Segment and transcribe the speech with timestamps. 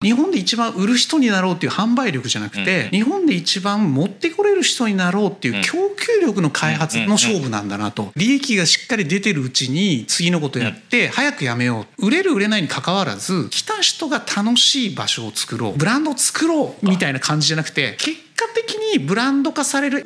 [0.00, 8.12] 日本で一番売る人になろうっていう販売力じゃなくて、うん、日本で一番持ってこれる人になろうっていう供給力の開発の勝負なんだなと。
[8.14, 12.06] 利益がしっかり出てるうちに次のことやって早くやめよう。
[12.06, 15.76] 売れる売れないにかかわらず来た人が楽しい場所を作ろう。
[15.76, 20.04] ブランドを作ろうみたいな感じじゃなくて結果的にブランド化される。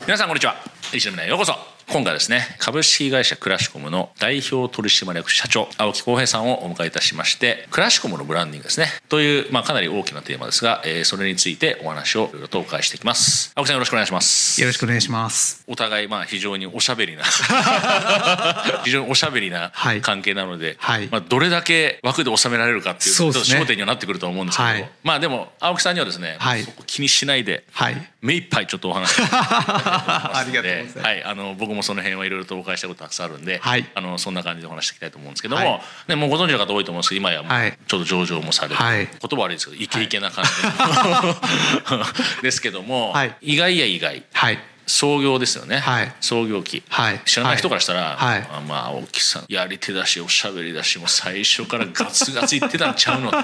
[0.00, 0.56] 皆さんこんにちは。
[0.92, 13.52] 石野へようこそ今回ですね株式会社クラシコムの代表取締役社長青木浩平さんをお迎えいたしましてクラシコムのブランディングですねという、まあ、かなり大きなテーマですが、えー、それについてお話をいろいろとお伺いしていきます。
[13.54, 14.60] 青木さんよろしくお願いします。
[14.60, 15.64] よろしくお願いします。
[15.68, 17.22] お互いまあ非常におしゃべりな
[18.84, 19.72] 非常におしゃべりな
[20.02, 40.50] 関係なので、はい、まあ、どれだけ枠で収められるかっていうちょっと焦点にはなってくると思うんですけど、はい、まあでも青木さんにはですね、はい、そこ気にしないで、はい、目いっぱいちょっとお話 ありがとうございます、はい、あの僕もその辺はいろいろとお伺いしたことたくさんあるんで、はい、あのそんな感じでお話していきたいと思うんですけども、はい、ね、もうご存知の方多いと思うんですけど今やもうちょっと上場もされて、はい、言葉悪いですけどイケイケな感じ
[42.42, 44.24] ですけども、意外や意外。
[44.32, 53.36] はい創業ですよね、はい、創業期、はい、知らない人からしたら、はい、まあ青木さんやり手だしおしゃべりだしもう最初からガツガツ言ってたんちゃうのと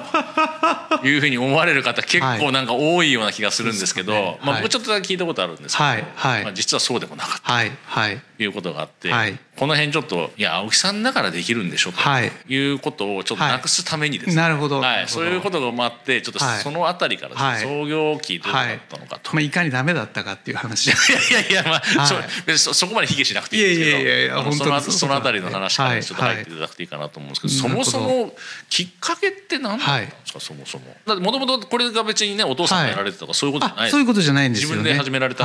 [1.06, 6.44] いうふうに思われる方結構なんか多いような気がするんですけど、ね、まあ、僕ちょっとだけ聞いたことあるんですけど、はい。
[6.44, 7.72] まあ、実はそうでもなかった、はい。
[7.86, 12.00] はい、いうことがあって、はい、この辺ちょっといや青木さんだからできるんでしょと
[12.48, 12.72] い。
[12.72, 20.88] うことをちょっとなくすためにですね、なるほど、はい、そういうことがあってちょっとそのあたりから創業期どうだったのかと、まあ、いかにダメだったかっていう話。
[20.88, 20.96] いや
[21.40, 23.98] いやいやまあ、そ別そそこまで卑下しなくていいんですけど。
[23.98, 28.34] いやいやいやそのそのあたりの話からちょっと入っていただくといいかなと思うんですけど、そもそも
[28.68, 30.86] きっかけって何だったんですか、そもそも。
[31.06, 35.44] だってもともとこれが別にねお父さんがやられてたとかそういうことじゃないそういうことじゃないんですよ、ね、自分で始められた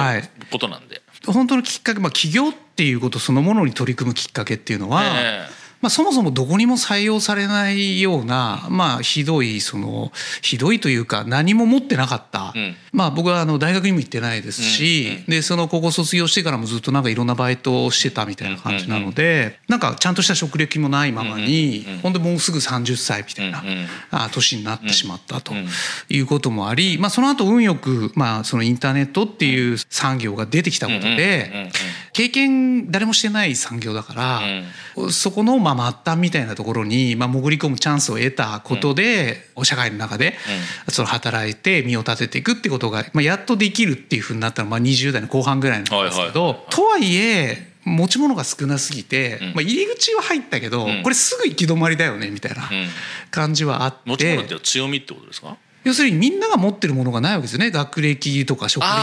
[0.51, 5.47] ことなんで、本当のきっかけ、まあ、起業っていうことそのものに取り組むきっかけっていうのは、え
[5.81, 10.11] まあ、そもそもどこにも採用されないような、まあ、ひどいその
[10.41, 25.53] ひどいというか何も持ってなかった、うん、まあ、僕はあの大学にも行ってないですし、うんうん、でその高校卒業してからもずっとなんかいろんなバイトをしてたみたいな感じなので、うんうん、なんかちゃんとした職歴もないままに、うんうん、本当もうすぐ30歳みたいな、うんうん、あ年になってしまったと
[26.09, 31.69] いうこともあり、まあ、その後運よく、まあ、そのインターネットっていう産業が出てきたことで、
[32.13, 40.35] 経験誰もしてない産業だから、そこのまあ末端みたいなところに、まあ、潜り込むチャンスを得たことで、うん、社会の中で、
[40.89, 52.69] その働いて身を立てていくってことが、まあ、やっとできるっていうふうになったのは、まあ、20代の後半ぐらいなんですけど、はいはい、とはいえ持ち物が少なすぎて、まあ、入り口は入ったけど、これすぐ行き止まりだよねみたいな
[53.31, 53.99] 感じはあって。
[54.05, 55.55] 持ち物って強みってことですか？
[55.87, 57.71] 要するにみんなが持ってるものがないわけですよね。
[57.71, 58.93] 学歴とか職歴と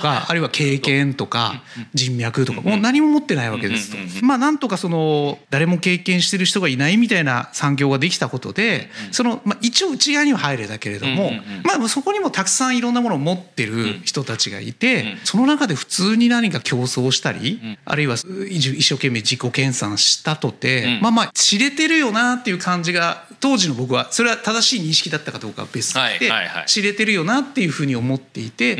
[0.00, 4.24] かあるいは経験とか人脈とかもう何も持ってないわけですと。
[4.24, 11.32] まあなんとかその誰も経験してる人がいないみたいな産業ができたことでそのまあ一応内側には入れたけれども
[11.64, 26.27] まあそこにもたくさんいろんなものを持ってる人たちがいてその中で普通に何か競争したりあるいは一生懸命自己研鑽したとてまあまあ知れてるよなっていう感じが当時の僕はそれは正しい認識だったかどうかは別で
[26.66, 28.76] 知れてるよなっていうふうに思っていて、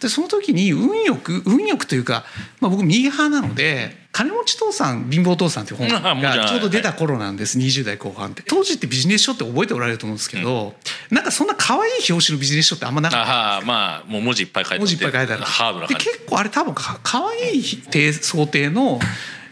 [0.00, 2.24] でその時に運よく運よくというか、
[2.60, 4.08] まあ、僕右派なので。
[4.10, 5.88] 金持ち父さん貧乏父さんっていう本
[6.20, 8.42] がちょうど出た頃なんです、はい、20代後半って。
[8.42, 10.74] 当時ってビジネス書って覚えておられると思うんですけど、
[11.10, 13.66] うん、なんかそんな可愛い表紙のビジネス書ってあんまなかった。
[13.66, 15.44] まあもう文字いっぱい書いてある文字いっぱい書いてある。
[15.44, 18.98] ハードなで結構あれ多分か可愛い想定の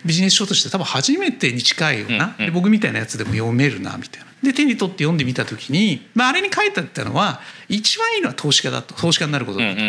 [0.05, 4.27] ビジネス書として多分初めてに近いような、うんうん、僕みたいなやつでも読めるなみたいな。
[4.47, 9.81] で手に取って読んでみた時に、まあ、あれに書いてあったのは一番いいのは投資家だと投資家になることだと。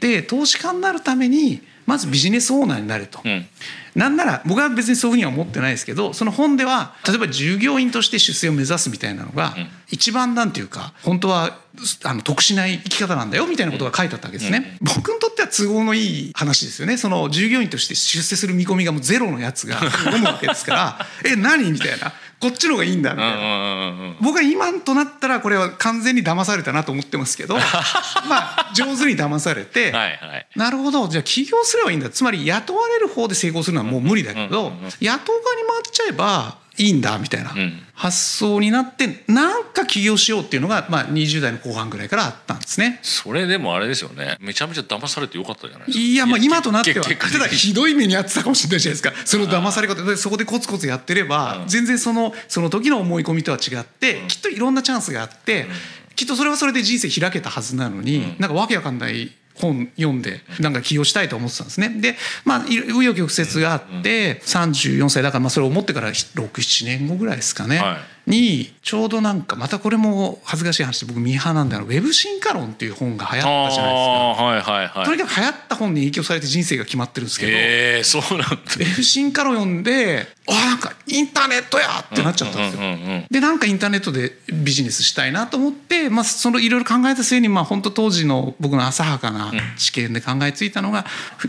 [0.00, 3.20] で投資家になるためにまずビジネスオーナーになると。
[3.24, 3.46] うん、
[3.94, 9.54] なんなら僕は別にそういうふうには思ってないですけどその本では例えば従業員として出世を目指すみたいなのが、
[9.88, 11.58] 一番なんていうか本当は
[12.04, 16.96] あの得しない生き方なんだよみたいなことが書いてあったわけですね、僕にとっては都合のいい話ですよね。
[16.96, 21.70] その従業員として出世する見込みがもうゼロのやつが 読むわけですからえ何？
[21.70, 24.16] みたいなこっちの方がいいんだみたいな。
[24.20, 27.56] 僕は今となったらこれは完全に騙されたなと思ってますけど
[28.28, 32.10] まあ上手に騙されてはい、なるほどじゃあ起業すればいいんだ。
[32.10, 37.54] つまり雇われる方で成功するのはもう無理だけど雇う側に回っちゃえばいいんだみたいな
[37.94, 42.98] 発想になってなんか起業しようっていうのが、まあ、20代の後半ぐらいからあったんですね。
[43.02, 44.36] それでもあれですよね。
[44.40, 46.04] めちゃめちゃ騙されてよかったじゃないですか。
[46.04, 47.04] いやまあ今となっては。
[47.04, 49.12] ただひどい目に遭ってたかもしれないじゃないですか。
[49.24, 55.66] その騙され方でそこでコツコツやってれば全然そのその時の思い込みとは違ってきっといろんなチャンスがあって
[56.14, 61.88] きっとそれはそれで人生開けたはずなのになんかわけわかんない本読んでなんか起業したいと思ってたんですね。
[62.00, 74.06] でまあ紆余曲折があって34歳だからまあそれを思ってから67年後ぐらいですかね、はいにちょうどなんかまたこれも恥ずかしい話で僕ミーハーなんだろう「ウェブ進化論」っていう本が流行ったじゃないです
[74.38, 83.26] か、はいはいはい、とにかく流行った本に影響されて人生が決まってるんですけど、えー、そうなんウェブ進化論読んであなんかインターネットやってなっちゃったんですよ。
[83.30, 91.04] でなんかインターネットでビジネスしたいなと思って、まあ、そのいろいろ考えた末にまあ本当当時の僕の浅はかな知見で考えついたのが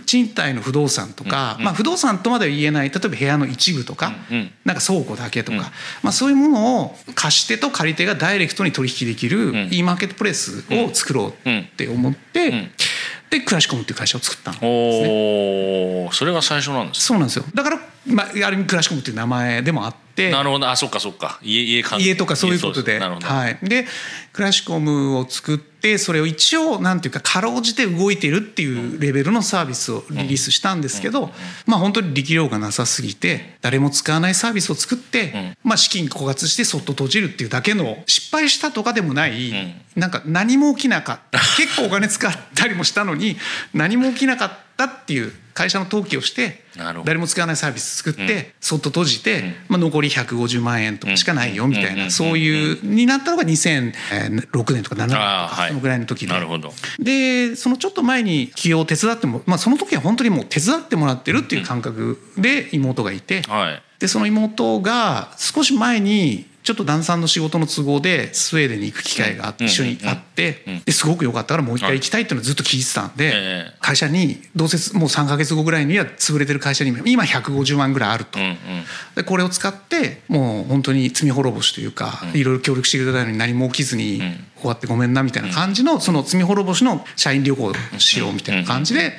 [0.05, 2.89] 賃貸の不動産とか、まあ、不動産とまでは言えない。
[2.89, 4.13] 例えば部屋の一部とか、
[4.65, 5.71] なんか倉庫だけとか、
[6.01, 6.66] まあ、そういうものを
[7.15, 12.71] 貸し手と借り手がダイレクトに取引できる e マーケットプレイスを作ろうって思って。
[13.29, 16.05] でクラシコムっていう会社を作ったんですね。
[16.07, 20.67] おそれが最初なんですそうなんですよだから、まあ、ある意味クラシコムっていう名前でもあってなるほど。
[20.67, 21.39] あそっかそっか。
[21.43, 22.99] 家家家とかそういうことで。
[22.99, 23.85] はい、で
[24.33, 31.29] クラシコムを作ってそれを一応なんていうかかろうじて動いてるっていうレベルのサービスをリリースしたんですけど、
[31.67, 39.53] まあ本当に力量がなさすぎて誰も使わないサービスを作って、まあ資金枯渇してそっと閉じるっていうだけの失敗したとかでもない、
[39.95, 41.39] なんか何も起きなかった。
[41.57, 43.37] 結構お金使ったりもしたのに
[43.73, 46.61] 何も起きなかったっていう会社の登記をして
[47.03, 56.33] 誰も使わないサービス作って、そっと閉じて、まあ、残り150万円とかしかないよみたいな、そういうになったのが2006年とか7年とかそのぐらいの時で。
[56.99, 63.41] でそのちょっと前に起業を手伝っても、まあ、その時は本当にもう手伝ってもらってるっていう感覚で妹がいて、
[63.97, 78.37] でその妹が少し前にちょっと旦さんの仕事の都合でスウェーデンに行く機会があって一緒に会ってですごく良かったからもう一回行きたいっていうのをずっと聞いてたんで会社にどうせもう3か月後ぐらいには潰れてる会社に今150万ぐらいあると。
[79.15, 84.19] でこれを使ってもう本当に罪滅ぼしというかいろいろ協力してくれたのに何も起きずに
[84.59, 89.17] 終わってごめんなみたいな感じのその罪滅ぼしの社員旅行しようみたいな感じで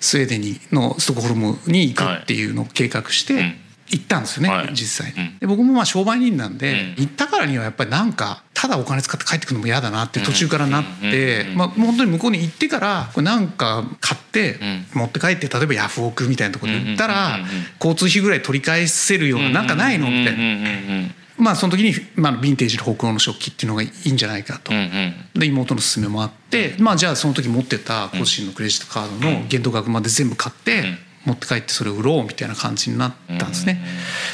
[0.00, 3.65] スウェーデンにのストックホルムに行くっていうのを計画して。
[3.88, 5.12] 行ったんですよね、はい、実際。
[5.12, 14.58] に、で僕もまあ商売人なんで、行ったからにはやっぱりなんかただお金使って帰ってくるのも嫌だなって途中からなって、まあ、本当に向こうに行ってからこれなんか買って
[14.94, 17.38] 持って帰って例えばヤフオクみたいなところで売ったら
[17.80, 21.26] 交通費ぐらい取り返せるようななんかないのみたいな。
[21.38, 24.72] まあその時に、まあ、ヴィンテージの北欧の食器っていうのがいいんじゃないかと、
[25.38, 30.84] で妹の勧めもあって、まあ、じゃあその時持ってた個人のクレジットカードの限度額まで全部買って、
[31.26, 33.80] 持って帰ってそれを売ろうみたいな感じになったんですね。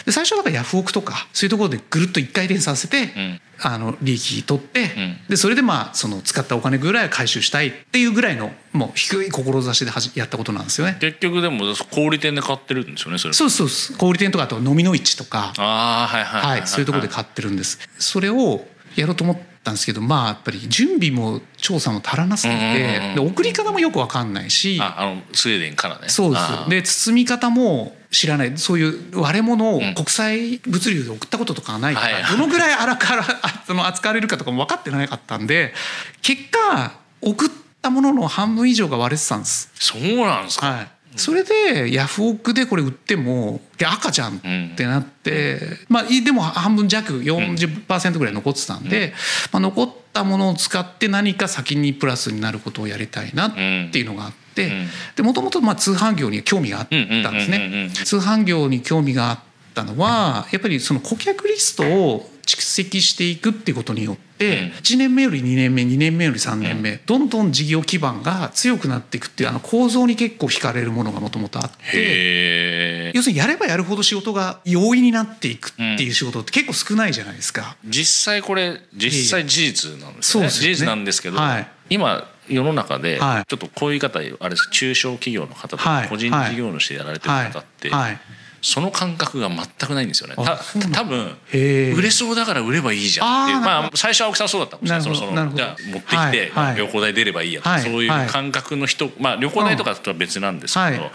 [0.04, 4.90] で最初だからヤフオクとかそういうところでぐるっと一回転させて、あの利益取って、
[5.28, 10.98] でそれでまあその使ったお金ぐらいは回収したいっていうぐらいのもう低い志でやったことなんですよね。
[11.00, 13.34] 結局でも小売店で買ってるんですよねそれ。
[13.34, 17.78] そうそう小売店とかあと飲みの市とか、あはいはいはい、はい、そういうところで買ってるんです。
[17.98, 18.66] それを
[18.96, 26.08] やろうと思ったんですけどまあやっぱり準備も調査も足らなすぎて、で送り方もよく分かんないしああのスウェーデンからね。
[26.08, 26.70] そうです。
[26.70, 28.58] で包み方も知らない。
[28.58, 33.24] そういう割れ物を国際物流で送ったこととかないから、どのぐらい荒から
[33.66, 35.74] その扱われるかとかも分かってなかったんで
[36.20, 37.48] 結果送っ
[37.80, 39.70] たものの半分以上が割れてたんです。
[39.74, 49.12] そうなんですか、はいそれでヤフオクでこれ売っても赤じゃんってなって、まあでも半分弱40%ぐらい残ってたんで、
[49.52, 54.70] まあ、残ったものを使って何か先にプラスになることをやりたいなっていうのがあって。
[55.16, 56.94] でもともと通販業に興味があった
[57.30, 57.90] んですね。
[58.04, 59.38] 通販業に興味があっ
[59.74, 77.76] たのはやっぱりその顧客リストを蓄積していくっていうことによって1年目より2年目2年目より3年目どんどん事業基盤が強くなっていくっていうあの構造に結構惹かれるものがもともとあって要するにやればやるほど仕事が容易になっていくっていう仕事って結構少ないじゃないですか。
[77.84, 80.48] 実際これ実際事実なんですね。
[80.48, 88.02] 事実なんですけど、はい、今世の中でちょっとこういう方あれです中小企業の方とか個人事業主でやられてる方って、はい。
[88.02, 88.20] はい
[88.62, 90.36] その感覚が全くないんですよね。
[90.36, 90.58] た
[90.92, 93.60] 多分売れそうだから売ればいいじゃんっていう。
[93.60, 95.00] まあ最初は青木さんそうだったもんね。
[95.00, 101.10] そのそのじゃあ持ってきて、旅行代出ればいいやとか、そういう感覚の人まあ旅行代とかとは別なんですけど。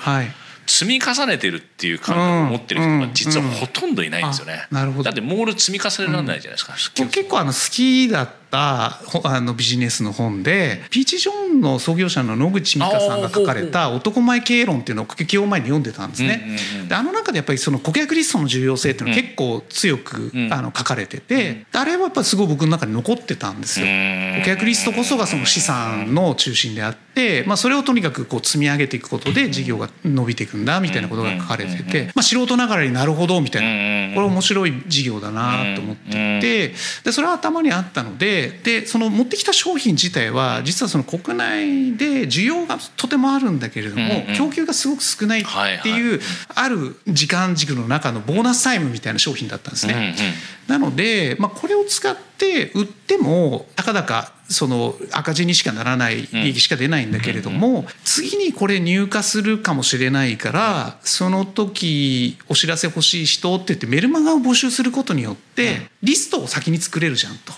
[0.70, 4.68] 積み重ねてるっていう感覚を持ってる人が実はほとんどいないんですよね。
[4.70, 5.04] なるほど。
[5.04, 6.74] だってモール積み重ねられないじゃないですか。
[7.06, 16.58] 結構あの好きだったあのビジネスの本でピーチ・ジョンの創業者の野口美香さんが書かれた「男前経営論」っていうのを起業前に読んでたんですね。
[16.88, 23.86] であの中でやっぱりその顧客リストの重要性っていうのは結構強く、あの書かれててあれはやっぱすごい僕の中に残ってたんですよ。
[24.40, 27.07] 顧客リストこそがその資産の中心であって、
[27.46, 45.44] まあ、それをとにかくこう積み上げていくことで事業が伸びていくんだみたいなことが書かれてて、まあ、素人ながらになるほどみたいなこれ面白い事業だなと思っていてでそれは頭にあったのでてでその持ってきた商品自体は実はその国内で需要がとてもあるんだけれども、供給がすごく少ないっ
[45.82, 46.20] ていう、
[46.54, 50.16] ある時間軸の中のボーナスタイムみたいな商品だったんですね。
[50.68, 52.37] なので、まあ、これを使って
[52.74, 67.54] 売ってもたかだかその赤字にしかならない利益しか出ないんだけれども、次にこれ入荷するかもしれないからその時お知らせ欲しい人って言ってメルマガを募集することによってリストを先に作れるじゃんと。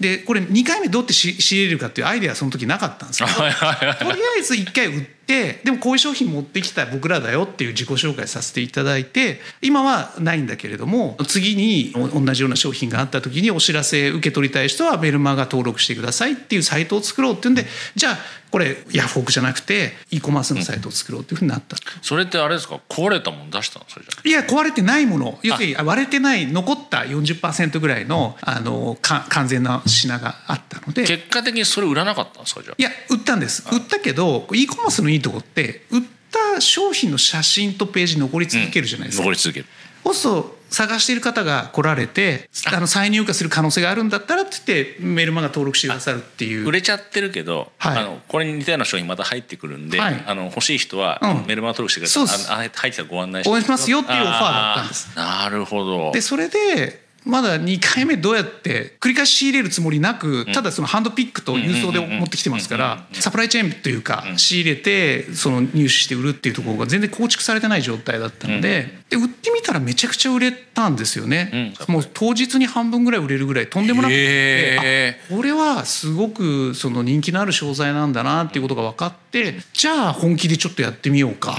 [0.00, 18.18] でこれ2回目どうやって仕入れるかっていうアイデアはその時なかったんですけどとりあえず1回売ってでもこういう商品持ってきた僕らだよっていう自己紹介させていただいて今はないんだけれども次に同じような商品があった時にお知らせ受け取りたい人はメルマガ登録してくださいっていうサイトを作ろうっていうんでじゃあ
[18.50, 22.78] これヤフオクじゃなくて e コマースのサイトを作ろうっていうふうになった、うん、それってあれですか？
[22.88, 23.86] 壊れたもの出したの？
[23.88, 24.28] それじゃ。
[24.28, 25.40] いや壊れてないもの。
[25.42, 31.06] 要するに割れてない残った40%ぐらいのあのか完全な品があったので。
[31.06, 32.40] 結果的にそれ売らなかった？
[32.40, 32.74] んですかじゃ。
[32.76, 33.64] いや売ったんです。
[33.72, 39.66] 売ったけど e コマースのいいとこって売った商品の写真とページ残り続けるじゃないですか、うん、残り続ける。
[40.04, 42.80] そうすると探している方が来られてあ。
[42.80, 46.66] の再入荷する可能性があるんだったらって言ってメルマガ登録してくださるっていう。
[46.66, 55.16] 売れちゃってるけど、はい、あのこれに似たような商品また入ってくるんで、はい、あの欲しい人はメルマガ登録してください、うん、あ入ってきたらご案内して応援しますよっていうオファーだったんです。
[55.16, 56.12] なるほど。
[56.12, 71.74] でそれでまだ2回目どうやって繰り返し仕入れるつもりなくただそのハンドピックと郵送で持ってきてますからサプライチェーンというか仕入れてその入手して売るっていうところが全然構築されてない状態だったのでで売ってみたらめちゃくちゃ売れたんですよね。
[71.88, 73.68] もう当日に半分ぐらい売れるぐらい。
[73.68, 74.10] とんでもなく。
[74.10, 81.56] てこれはすごくその人気のある商材なんだなっていうことが分かってじゃあ本気でちょっとやってみようか。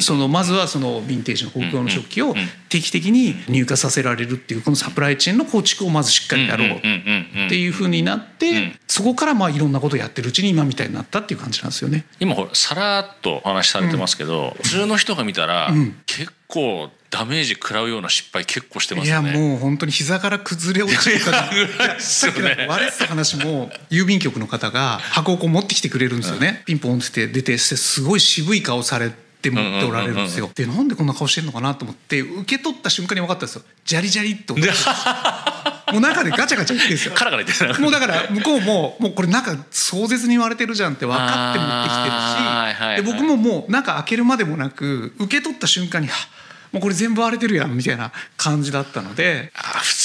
[0.00, 2.34] そのまずはそのヴィンテージの北欧の食器を
[2.68, 6.80] 定期的に入荷させられるっていうこのサプライチェーンの構築をまずしっかりやろうっ
[7.48, 12.04] ていうふうになってそこからまあいろんなことをやってるうちに今みたいになったっていう感じなんですよね。
[12.18, 15.70] 今ほらさらっとお話しされてますけど、普通の人が見たら
[16.06, 16.32] 結構
[17.10, 19.08] ダメージ食らうような失敗結構してますね。
[19.08, 26.62] いやもう本当に膝から崩れ落ちるからさっき割れてた話も郵便局の方が箱をこう持ってきてくれるんですよね。
[26.66, 29.21] ピンポンって出てすごい渋い顔されて。
[29.42, 30.48] って持っておられるんですよ。
[30.54, 33.62] でなんでこんな顔してんのかなと思って受け取った瞬間に分かったんですよ。
[33.84, 34.60] ジャリジャリって音
[35.92, 37.14] もう中でガチャガチャ言ってるんですよ。
[37.14, 46.14] カラカラ言ってもうだから向こうももうこれ中壮絶に言われてるじゃんって分かって持ってきてるし、で僕ももう中開けるまでもなく受け取った瞬間には
[46.70, 49.52] もうこれ全部割れてるやんみたいな感じだったので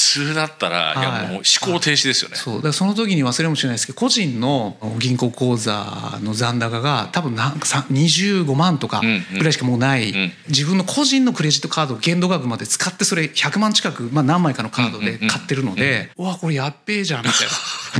[0.07, 2.35] 通だったら、い、やもう思考停止ですよね。
[2.37, 2.61] そう。
[2.61, 9.01] だその時に忘れもしれないですけど個人の銀行口座の残高が多分なんか25万とか
[9.37, 10.17] ぐらいしかもうない、うん。
[10.17, 17.53] うん、自分の個人のクレジットカード限度額まで使ってそれ100万近く、まあ、何枚かのカードで買ってるので、うわこれやっべえじゃんみたいな。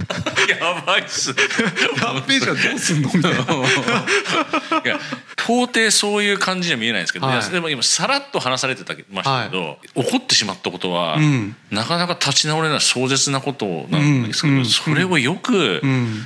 [0.59, 1.29] やばいっす。
[1.29, 1.35] や
[2.19, 3.39] っべえじゃんどうすんのみたいな。
[3.39, 4.99] いや
[5.47, 15.81] 到底そういう感じには見えないんですけど、はい、でも今さらっと話されてたましたけど、はい、怒ってしまったことは、うん、なかなか立ち直れない壮絶なことなんですけど、うん、それをよく、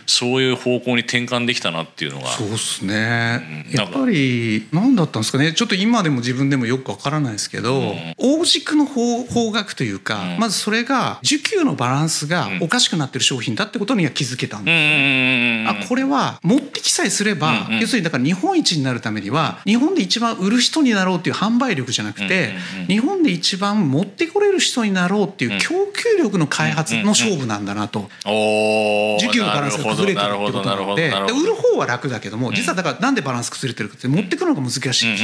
[0.08, 2.30] そういう方向に転換できたなっていうのが。
[2.30, 5.54] そうですね、やっぱり何だったんですかね。
[5.54, 15.84] ちょっと今でも自分でもよくわからないですけど、大軸の方方角というか、まずそれが需給のバランスがおかしくなってる商品だってことには気づけたんですよ。
[15.84, 22.54] あこれは持ってきさえすれば、要するにだから日本一になるためには日本で一番売る人になろうっていう販売力じゃなくて、
[22.88, 31.10] 日本で一番持ってこれる人になろうっていう供給力の開発の勝負なんだなと、需給のバランスが崩れてるってことなので。
[31.10, 35.24] で売る方は楽だけども実はだからなんでバランス崩れてるかって持ってくるのが難しいし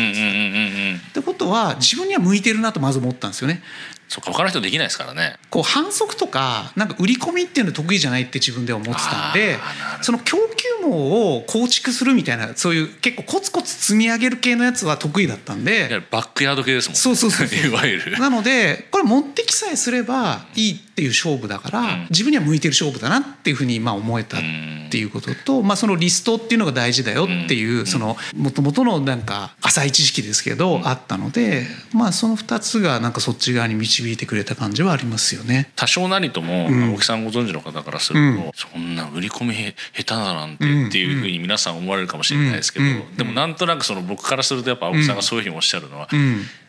[1.09, 3.61] ってことは自分には向いてるなとまず思ったんですよね。
[4.07, 5.37] そうか他の人できないですからね。
[5.49, 9.57] こう反則とかなんか売り込みっていうの得意じゃないって自分では思ってたんで
[10.01, 16.01] その供給網を構築するみたいなそういう結構コツコツ積み上げる系のやつは得意だったんで。
[16.09, 16.99] バックヤード系ですもんね。
[16.99, 18.19] そうそうそう いわゆる。
[18.19, 24.39] なのでこれ持ってきさえすればいいっていう勝負だから、うん、自分には向いてる勝負だなっていうふうにまあ思えたっ
[24.89, 35.71] ていうことと、まあ、そのリストっていうのが大事だよっていう、そのもともとのなんか浅い知識ですけど、あったのでまあその2つがなんかそっち側に導いてくれた感じはありますよね。
[35.75, 42.85] 多少なりとも、大木さんご存知の方からすると、そんな売り込み下手だなんてっていうふうに皆さん思われるかもしれないですけど、
[43.17, 46.07] でもなんとなくその僕からするとやっぱ青木さんがそういうふうにおっしゃるのは、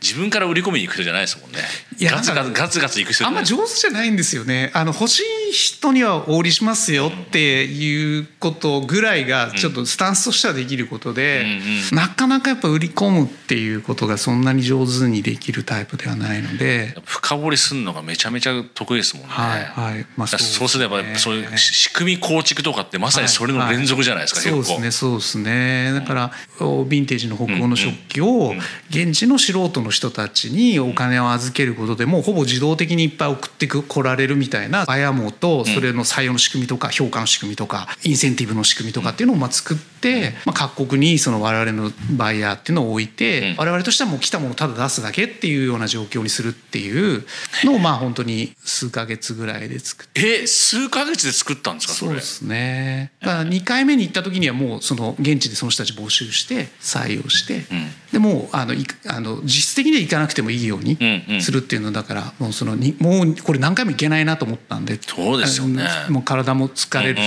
[0.02, 1.60] 自分から売り込みに行く人じゃないですもんね。
[2.00, 4.70] ガツガツガツガツ行く人あんま上手じゃないんですよね。
[4.74, 11.46] あの欲しい人にはお売りしますよっていうことぐらいがちょっとスタンスとしてはできることで、
[11.92, 16.96] なかなかやっぱ売り込むっていうことがそんなに上手にできるタイプではないので。
[17.04, 19.28] 深掘りするのがめちゃめちゃ得意ですもんね。
[19.30, 20.06] はいはい。
[20.16, 24.52] まあそう、ね、そうすればそういう仕組み構築とかってまさにそれの連続じゃないですか、はい。
[24.52, 25.92] はい、そうですねそうですね。
[25.92, 28.54] だから、うん、ヴィンテージの北欧の食器を
[28.90, 39.97] 現地の素人の人たちにお金を預けることでもうほぼ自動的にいっぱい送ってこられるみたいなバヤモとそれの採用の仕組みとか評価の仕組みとかインセンティブの仕組みとかっていうのをまあ作って、
[40.44, 47.24] まあ、各国にその我々のバイヤーっていうのを置いて我々としてはもう来たものをただ出すだけっていうような状況にするっていう
[47.64, 50.42] のを まあ本当に数か月ぐらいで作って。
[50.42, 53.12] え数か月で作ったんですかそうですね。
[53.20, 57.64] だから2回目に行った時にはもうその現地でその人たち募集して採用して、
[58.12, 58.74] でもあの
[59.06, 60.98] あの実質的には行かなくてもいいように
[61.40, 65.84] するっていうのだからもうそのにもうこれ何回も行けないなと思ったんでそうですよね。
[66.08, 67.22] もう体も疲れるし、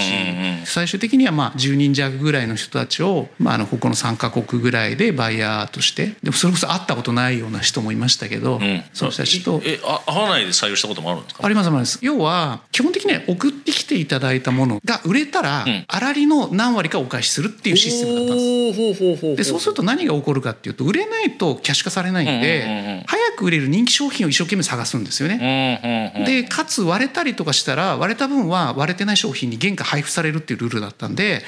[0.65, 9.61] 最終的にはまあ10人弱ぐらいの人たちを、まあ、あの他の3か国ぐらいでバイヤーとしてでもそれこそ会ったことないような人もいましたけど、うん、その人たちと。
[9.65, 11.45] えあ会わないで採用したこともあるんですか？
[11.45, 11.99] ありますあります。
[12.01, 19.35] 要は基本的には送ってきていただいたものが売れたら、粗利の何割かお返しするっていうシステムだったんです。
[19.37, 26.23] でそうすると何が起こるかっていうと売れないとキャッシュ化されないんで、早く売れる人気商品を一生懸命探すんですよね。
[26.25, 31.43] でかつ割れたりとかしたら割れた分は割れてない商品に原価配布されるっていうルールだったんで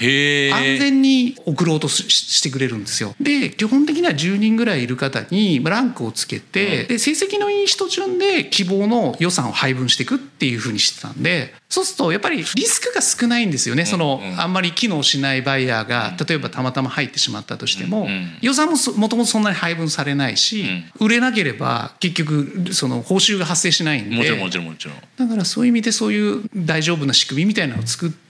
[0.53, 1.02] 安全に
[1.45, 3.15] 送ろうとしてくれるんですよ。
[3.19, 18.07] で基本的には10人ぐらいいる方にランクをつけて、で成績のいい人順で希望の予算を配分していくっていうふうにしてたんでそうするとやっぱりリスクが少ないんですよね、そのあんまり機能しないバイヤーが例えばたまたま入ってしまったとしても、
[18.41, 20.65] 予算ももともとそんなに配分されないし、
[20.99, 24.15] 売れなければ結局その報酬が発生しないんで。
[24.15, 24.95] もちろんもちろんもちろん。
[25.17, 28.22] だからそういう意味でそういう大丈夫な仕組みみたいなのを作って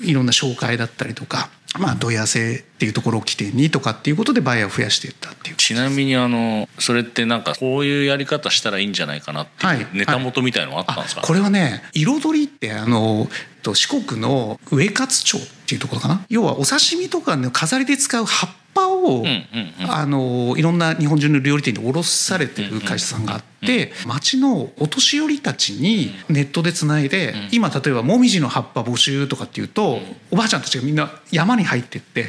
[0.00, 5.56] いろんな紹介だったりとかまあ、問い合わせっていうところを起点にとかっていうことでバイヤーを増やしていったっていう。
[5.56, 13.28] ちなみにあのそれってなんかこういうやり方したらいいんじゃないかなっていうネタ元みたいのあったんですか、はいはい、これはね彩りってあの
[13.62, 16.24] 四国の上勝町っていうところかな？
[16.30, 19.24] 要はお刺身とかの飾りで使う葉っぱぱを、
[19.88, 23.55] あのいろんな日本中の料理店に卸されてる会社さんがあって、
[24.06, 32.26] 町のお年寄りたちにネットでつないで、今例えばもみじの葉っぱ募集とかっていうと、おばあちゃんたちがみんな山に入ってって、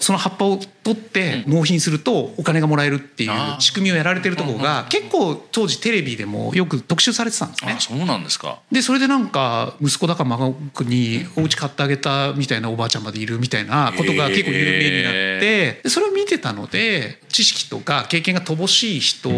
[0.00, 7.76] その葉っぱを取って納品するとお金がもらえるっていう仕組みをやられてるところが結構当時テレビでもよく特集されてたんですね。
[7.78, 8.58] そうなんですか。
[8.70, 19.30] でそれでなんか息子だか孫にお家買ってあげたみたいなおばあちゃんまでいるみたいなことが結構有名になってそれを見てたので知識とか経験が乏しい人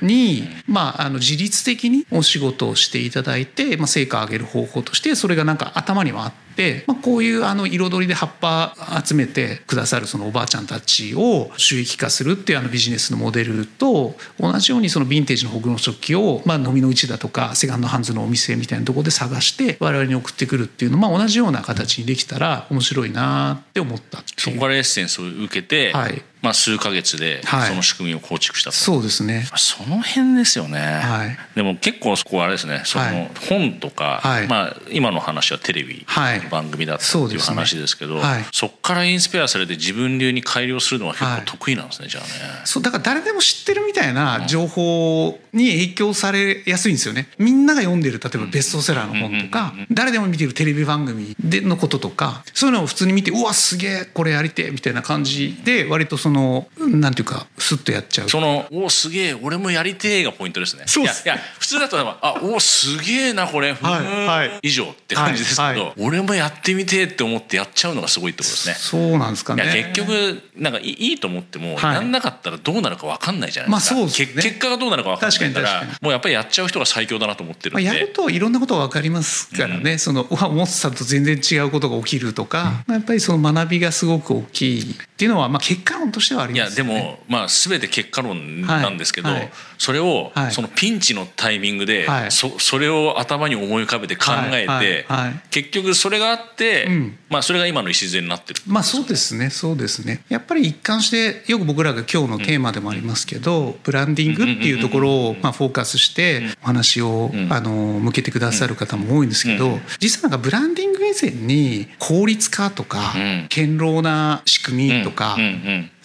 [0.00, 6.44] に、まあ、あの自律的にお仕事をしていただいて、まあ、成果を上げる方法としてそれがなんか頭にはあって。
[6.86, 29.46] まあ、こういうあの彩りで葉っぱ集めてくださるそのおばあちゃんたちを収益化するっていうあのビジネスのモデルと同じようにそのヴィンテージの北欧食器を、まあ、飲みの市だとかセカンドハンズのお店みたいなところで探して我々に送ってくるっていうのまあ同じような形にできたら面白いなって思ったそこからエッセンスを受けて、はい、まあ、数か月でその仕組みを構築したと、はい、そうですね。
[29.56, 32.82] その辺ですよね、はい、でも結構そこはあれですね。
[32.84, 38.20] その本とか、はい、まあ、今の話はテレビの番組だったっていう話ですけど、
[38.52, 42.28] そこからインスパイアされて自分流に改良するのは結構得意なんですね、じゃあね。
[42.64, 47.28] そうだから誰でも知ってるみたいな情報に影響されやすいんですよね。
[47.38, 58.28] みんなが読んでる例えばベストセラーの本とか誰でも見てるテレビ番組でのこととかそういうのを普通に見てうわすげえこれやりてえみたいな感じで割とそのなんていうかスッとやっちゃう。
[58.28, 60.84] そのおすげえ俺もやりてえがポイントですね。
[60.86, 65.78] そういや普通だとあおすげえなこれ、はいはい、以上って感じですけど、はい。
[65.78, 68.74] はい、俺もやってみてえって思ってやっちゃうのがすごいってことですね。
[68.74, 69.92] そうなんですかね。
[69.92, 89.38] 結局なんかいいと思っても、はい、やんなかったらどうなるか分かんないじゃないですか、まあそうですね、結果がどうなるか分かんないからもうやっぱりやっちゃう人が最強だなと思ってるんで、まあ、やるといろんなことが分かりますからね、うん、その思ってたと全然違うことが起きるとか、うん、やっぱりその学びがすごく大きいっていうのは、まあ、結果論としてはあります、ね、いやでもまあ全て結果論なんですけど、はい。
[89.40, 95.06] はい、それを、そのピンチのタイミングで、はい、そそれを頭に思い浮かべて考えて、
[95.50, 100.24] 結局それがあって、うん、まあ、それが今の礎になってるまあそうですねそうですね。
[100.28, 113.14] やっぱり一貫してよく僕らが今日のテーマでもありますけど、うん、ブランディングっていうところを、まあ、フォーカスしてお話を、あの向けてくださる方も多いんですけど、実はなんかブランディングに以前に効率化とか、
[113.48, 115.36] 堅牢な仕組みとか、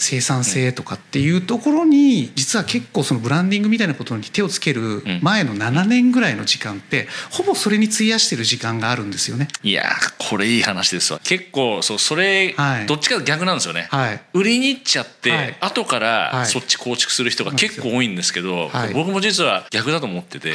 [0.09, 9.47] 生産性とかっていうところに実は結構そのブランディングみたいなことに手をつける前の7年ぐらいの時間ってほぼそれに費やしてる時間があるんですよね。
[9.61, 9.83] いや
[10.17, 11.19] これいい話ですわ。
[11.23, 20.53] 結構そうそれ、はい、どっちか逆なんですよね、はい、売りに行っちゃって、はい、後からそっち構築する人が結構多いんですけど、はい、僕も実は逆だと思ってて、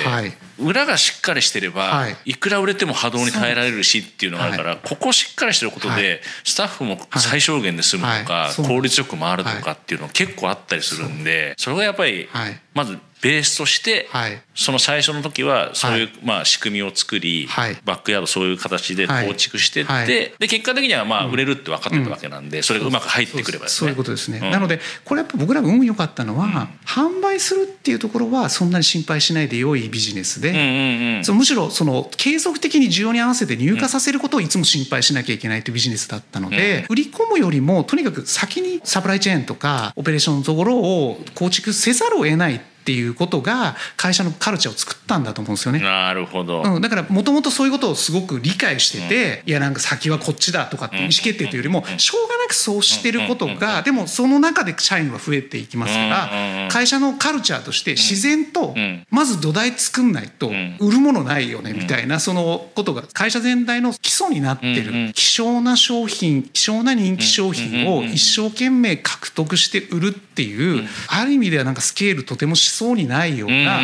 [0.58, 12.28] 裏がしっかりしてれば、い、くら売れても波動に耐えられるしっていうのがあるから、ここしっかりしてることで、スタッフも最小限で済むとか、効率よく回るとかっていうの結構あったりするんでそれがやっぱり
[12.74, 26.52] まずベースとして、はい、その最初の時はそういう、まあ仕組みを作り、はい、バックヤードそういう形で構築してって、で結果的にはまあ売れるって分かってたわけなんで、それがうまく入ってくれば、ね、そういうことですね、うん、なのでこれやっぱ僕らが運良かったのは、うん、
[26.84, 45.80] 販売するっていうところはそんなに心配しないで良いビジネスで、そのむしろその継続的に需要に合わせて入荷させることをいつも心配しなきゃいけないというビジネスだったので、売り込むよりもとにかく先にサプライチェーンとかオペレーションのところを構築せざるを得ないっていうことが会社のカルチャーを作ったんだと思うんですよね。
[45.80, 58.74] なるほど、うん、だからもともとそういうことをすごく理解してて、うん、いやなんか先はこっちだとかって意思決定というよりもしょうがなくそうしてることがでもその中で社員は増えていきますから会社のカルチャーとして自然と
[59.10, 73.78] まず土台作んないと売るものないよねみたいなそのことが会社全体の基礎になってる希少な商品希少な人気商品を一生懸命獲得して売るっていうある意味ではなんかスケールとてもしそうにないような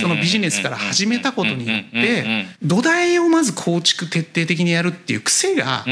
[0.00, 5.84] そのビジネスから始めたことによって土台をまず構築徹底的にやるっていう癖が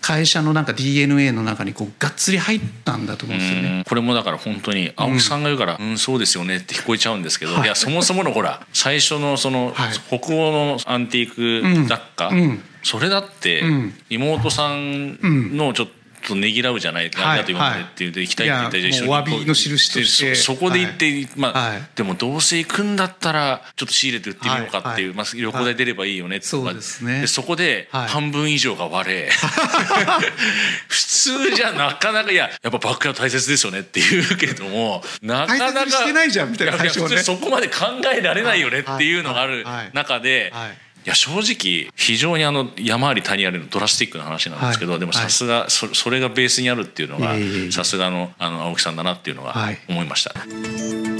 [0.00, 3.84] 会社のなんか DNA の中にこうがっつり入ったんだと思うんですよね。
[3.86, 9.74] これもだから本当に青木さんが言うから「うん、そうですよね」って聞こえちゃうんですけど、い、やそもそものほら最初のその
[10.08, 12.30] 北欧のアンティーク雑貨、
[12.82, 13.62] それだって
[14.08, 15.18] 妹さん
[15.56, 15.88] のちょっ
[16.22, 20.34] ととねぎらうじゃないか、はい、だと今までって言って行きたいって言ったら一緒にお詫びの印として。
[20.34, 27.22] そこで行って、はい、まあ、はい、でもどうせ行くんだったらちょっと仕入れて売ってみようかっていう、まあ、旅行代出ればいいよねって、そうですね。
[27.22, 29.30] でそこで半分以上が割れ、
[30.88, 40.50] 普通じゃなかなかいややっぱバックヤード大切ですよねって言うけどもなかなかしてないじゃんみたいな、ね、そこまで考えられないよねっていうのがある中で。
[40.54, 47.34] はいいや正直非常にあの山あり谷ありのドラスティックな話なんですけど、はい、でもさすがそそれがベースにあるっていうのが
[47.72, 49.54] さすがのあの青木さんだなっていうのは
[49.88, 50.38] 思いました。
[50.38, 51.17] はい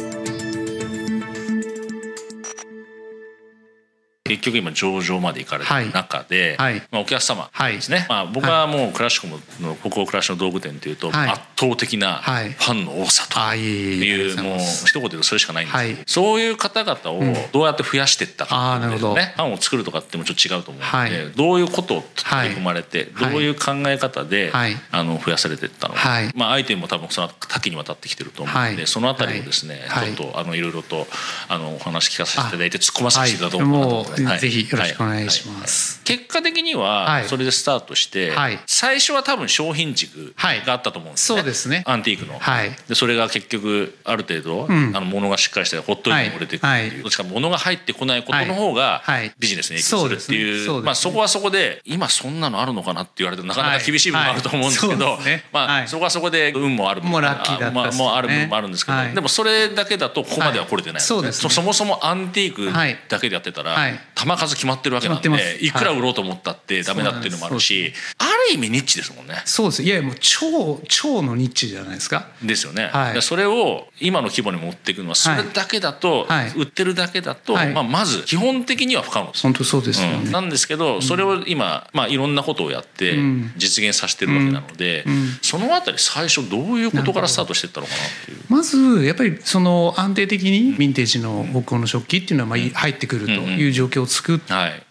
[4.28, 24.52] 結局今上場まで行かれてる中で、はい、まあ、お客様ですね、はい、まあ、僕はもうクラシックの北欧暮らしの道具店というと、圧倒的なファンの多さという、もう一言で言うとそれしかないんですけど、そういう方々をどうやって増やしていったかっていうのね、ファンを作るとかってもちょっと違うと思うので、どういうことを取り組まれて、どういう考え方で、
[24.90, 26.00] あの増やされていったのか、
[26.34, 29.80] まあ、アイテムも多分その多岐にわたってきてると思うので、そのあたりをですね、
[30.16, 31.06] ちょっとあのいろいろと
[31.48, 34.17] あのお話聞かせていただいて突っ込ませていただこうかなと思います。
[34.38, 36.00] ぜひよろしくお願いします。
[36.04, 38.32] 結果的にはそれでスタートして、
[38.66, 41.38] 最初は多分商品軸があったと思うんですね。
[41.38, 41.82] そうですね。
[41.86, 42.40] アンティークの。
[42.88, 49.02] でそれが結局ある程度、あの物がしっかりしてほっといても売れていくっていう、どっちか物が入ってこないことの方が
[49.38, 55.18] ビジネスに影響するっていう、まあそこはそこで今そんなのあるのかなって言われてなかなか厳しい部分もあると思うんですけど、
[55.52, 61.00] まあそこはそこで運もあるもラッキーだったもある部分もあるんですけど、でもそれだけだとここまでは来れてない。
[61.00, 61.22] そ
[61.62, 62.72] もそもアンティーク
[63.08, 63.76] だけでやってたら
[64.14, 65.28] 玉数決まってるわけなんで
[65.64, 65.70] い。
[65.70, 69.42] くら売ろうと思ったってダメだっていうのもあるし、ある意味ニッチですもんね。
[69.44, 69.82] そうです。
[69.82, 72.28] いやもう超超のニッチじゃないですか。
[72.42, 79.42] ですよね、はい、それを今の規模に持っていくのはそれだけだと、はい、売ってるだけだと、はい、まあ、まず基本的には不可能です。
[79.42, 83.16] 本当そうですよね、うん、なんですけどそれを今、まあ、いろんなことをやって
[83.56, 85.12] 実現させてるわけなので、うん。
[85.12, 88.38] うん、そのあたり最初どういうことからスタートしていったのかなっていう。
[88.48, 94.40] まずやっぱりその安定的にヴィンテージの北欧の食器っていうのはまあ入ってくるという状況を作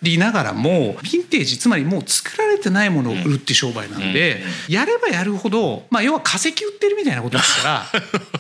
[0.02, 7.90] りながらもヴィンテージつまりもう作られてないものを売るって商売なんで、やればやるほど、まあ、要は化石売ってるみたいなことですか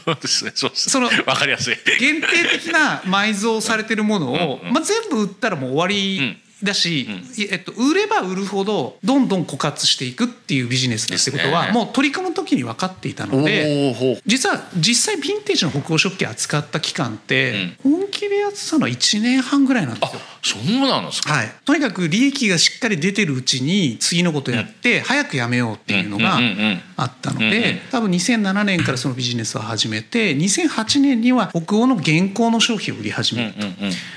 [0.06, 1.76] らですねそうですその分かりやすい。
[2.00, 7.08] 限定的な埋蔵されてるものを、まあ、全部売ったらもう終わりだし、
[7.52, 20.22] えっと、売れば売るほどどんどん枯渇していくっていうビジネスだってことは、もう取り組む時に分かっていたので実は実際ヴィンテージの北欧食器扱った期間って、本気でやってたのは1年半ぐらいなんですよ。
[20.48, 26.40] そうなんですか、はい、とにかく利益がしっかり出てるうちに次のことやって早くやめようっていうのが
[26.96, 33.68] あったので多分2007年からそのビジネスを始めて2008年には北欧の現行の商品を売り始めると。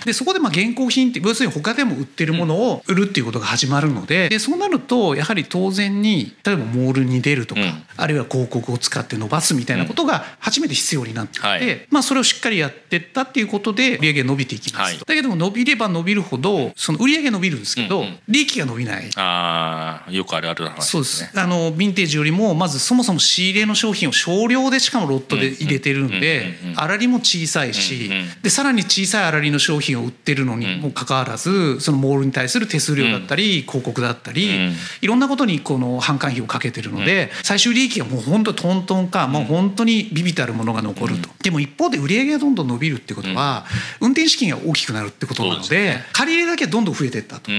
[0.06, 14.98] でそこでまあ現行品って要するに他でも売ってるるものを売るっていうことが始まるのででそうなるとやはり当然に例えばモールに出るとか、うん、あるいは広告を使って伸ばすみたいなことが初めて必要になってきて、はい、まあ、それをしっかりやってったっていうことで売上伸びていきます。
[14.98, 18.06] と、はい、だけども伸びれば伸びるほどその売上伸びるんですけど、うん。
[18.06, 19.10] うん、利益が伸びない。
[19.16, 21.40] あよくあるある話です、ね、そうです。
[21.40, 28.10] あのヴィンテージよりもまずそもそも仕入れの商品を少量でしかもロットで入れてるんで粗利も小さいし
[28.42, 41.28] でさらに小さい粗利の商品を売ってるのにもかかわらずそのモールに対する手数料だったり広告だったりいろんなことにこの販管費をかけてるので最終利益がもう本当トントンかもう本当にビビたるものが残ると。
[41.42, 43.64] でも一方で売上がどんどん伸びるってことは
[44.00, 47.50] 運転資金が大きくなるってことなので借り入れだけどんどん増えていったと。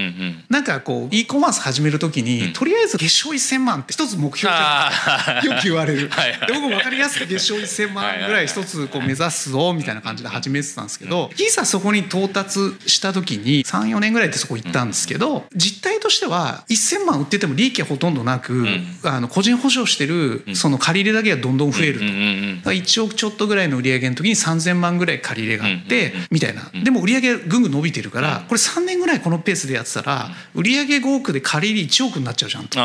[0.49, 6.09] なんかこう e コマース始める時にとりあえず月賞1,000万って一つ目標じゃよく言われる。
[6.09, 18.65] で僕も分かりやすく月賞1,000万ぐらい一つこう目指すぞみたいな感じで始めてたんですけどいざそこに到達した時に34年ぐらいでそこ行ったんですけど実態としては1,000万売ってても利益はほとんどなく
[19.03, 22.71] あの個人保証してるその借り入れだけがどんどん増えると。
[22.71, 26.69] 1億ちょっとぐらいの売り上げの時に3,000万ぐらい借り入れがあってみたいな。
[26.83, 32.79] でも売り上げぐんぐん伸びてるからこれ3年ぐらいこのペースでやってたら売り上げ5億で借り入れ1億になっちゃうじゃんと。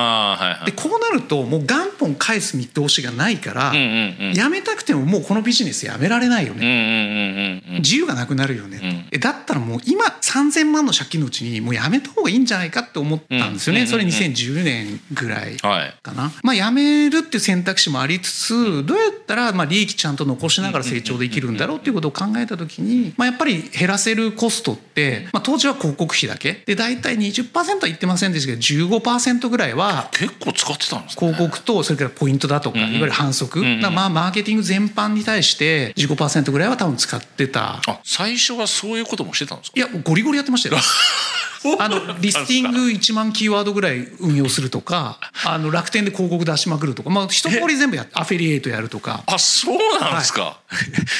[0.65, 7.63] でこうなるともう元本返す見通しがないからやめたくてももうこのビジネスやめられないよね。
[7.79, 9.09] 自由がなくなるよね。
[9.19, 13.87] だったらもう今3,000万の借金のうちにもうやめた方がいいんじゃないかって思ったんですよね。
[13.87, 16.33] それ2010年ぐらいかな。
[16.43, 26.63] まあやめるっていう選択肢もありつつどうやったらまあ利益ちゃんと残しながら成長できるんだろうっていうことを考えた時に、まあ、やっぱり減らせるコストって、まあ、当時は広告費だけ。
[26.67, 28.61] で大体20%は言ってませんでしたけど
[28.99, 37.81] 15%ぐらいは結構使ってたんです、ね、広告とそれからポイントだとかいわゆる反則、まあマーケティング全般に対して15%ぐらいは多分使ってた。
[37.87, 39.79] あ最初はそういうこともしてたんですか？
[39.79, 40.81] いやゴリゴリやってましたよ
[41.79, 49.23] あのリスティング1万キーワードぐらい運用するとかあの楽天で広告出しまくるとか、まあ、一通り全部やアフィリエイトやるとか。
[49.27, 50.59] あそうなんですか、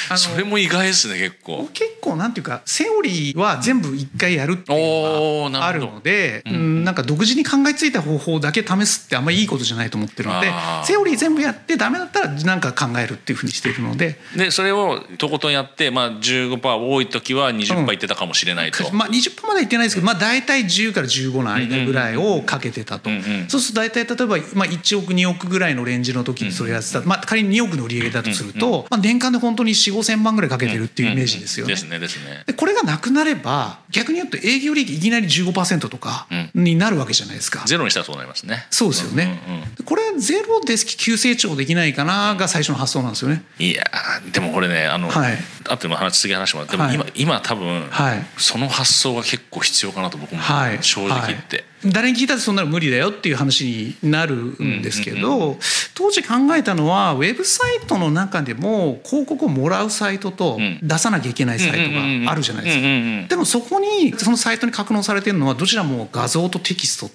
[0.09, 1.69] はい、それも意外ですね結構。
[1.73, 10.51] 結構なんていうかセオリーは全部一回やるっていうのがあるので、うん、なんか独自に考えついた方法だけ試すってあんまりいいことじゃないと思ってるので
[10.83, 14.19] セオリー全部やってダメだったら何か考えるっていうふうにしているので。
[14.35, 23.09] でそれをとことんやって、まあ、15%多い時は20%いってたかもしれないと、うん、まあ、20%までいってないですけど、まあ、大体10から15の間ぐらいをかけてたと、
[23.47, 31.73] そうすると大体例えば、まあ、1億2億ぐらいのレンジの時にそれやってた、まあ、仮に2億の売り上げだとすると、まあ、年間で本当に4 5千万ぐらいかけてるっていうイメージですよね。
[31.73, 32.43] ですねですね。
[32.45, 37.63] でこれがなくなれば逆に言うと営業利益いきなり15%とかになるわけじゃないですか。
[37.65, 38.67] ゼロにしたらそうなりますね。
[38.69, 39.39] そうですよね。
[39.85, 43.43] これゼロです急成長できないかなが最初の発想なんですよね。
[43.59, 43.83] いや
[44.31, 45.37] でもこれねあの、はい、
[45.69, 50.41] あと話次話もでも今、はい、今多分、はい、その発想が結構必要かなと僕も
[50.81, 51.63] 正直言って。
[51.85, 55.57] 誰に聞いたってそんなの無理だよっていう話になるんですけど、
[55.93, 61.91] 当時考えたのはウェブサイトの中でも広告をもらうサイトと出さなきゃいけないサイト
[62.25, 62.77] があるじゃないです
[63.21, 63.27] か。
[63.29, 67.11] でもそこにそのサイトに格納されてるのはどちらも画像とテキスト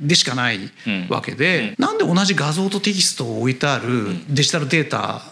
[0.00, 0.58] でしかない
[1.08, 5.22] わけで、なんで同じ画像とテキストを置いてあるデジタルデータ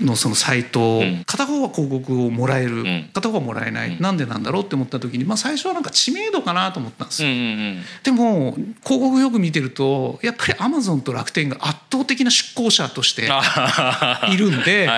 [0.00, 7.28] のそのサイト片方は広告をもらえる片方はもらえない、なんでなんだろうって思った時に、まあ、最初はなんか知名度かなと思ったんですよ。
[8.02, 13.28] でも広告よく見てるとやっぱりアマゾンと楽天が圧倒的な出向者として
[14.32, 14.88] いるんで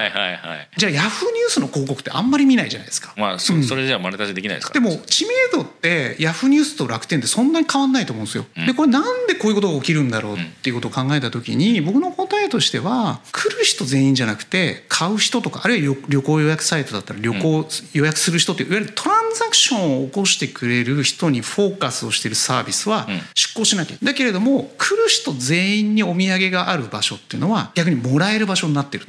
[0.77, 3.15] じゃあヤフーニュースの広告ってあんまり見ないじゃないですか。
[3.17, 8.47] まあそ,、それじゃマネタイズできないですかでも知名度ってヤフーニュースと楽天ってそんなに変わんないと思うんですよ。
[8.67, 23.99] でこれなんでこういうことが起きるんだろうっていうことを考えた時に僕の答えとしては来る人全員じゃなくて買う人とかあるいは旅行予約サイトだったら旅行予約する人っていわゆるトランザクションを起こしてくれる人にフォーカスをしているサービスは出向しなきゃ。
[24.03, 29.05] だけれども来る人全員にお土産がある場所っていうのは逆にもらえる場所になってる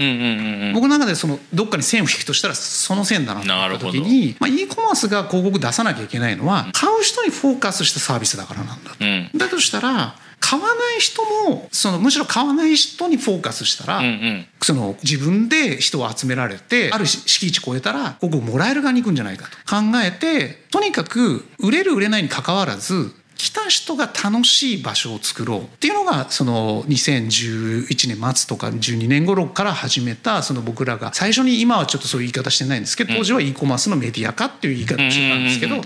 [0.74, 9.38] 僕の中でそのどっかに線を引くとしたらその線だなと思った時に、まあ、e コマースが広告出さなきゃいけないのは買う人にフォーカスしたサービスだからなんだと。
[9.38, 35.84] だとしたら買わない人もそのむしろ買わない人にフォーカスしたら、うんうん、その自分で人を集められてある敷地超えたらここもらえる側に行くんじゃないかと考えてとにかく売れる売れないにかかわらず来た人が楽しい場所を作ろうっていうのがその2011年末とか12年頃から始めたその僕らが最初に今はちょっとそういう言い方してないんですけど当時は e コマースのメディア化っていう言い方してたんですけど、はい、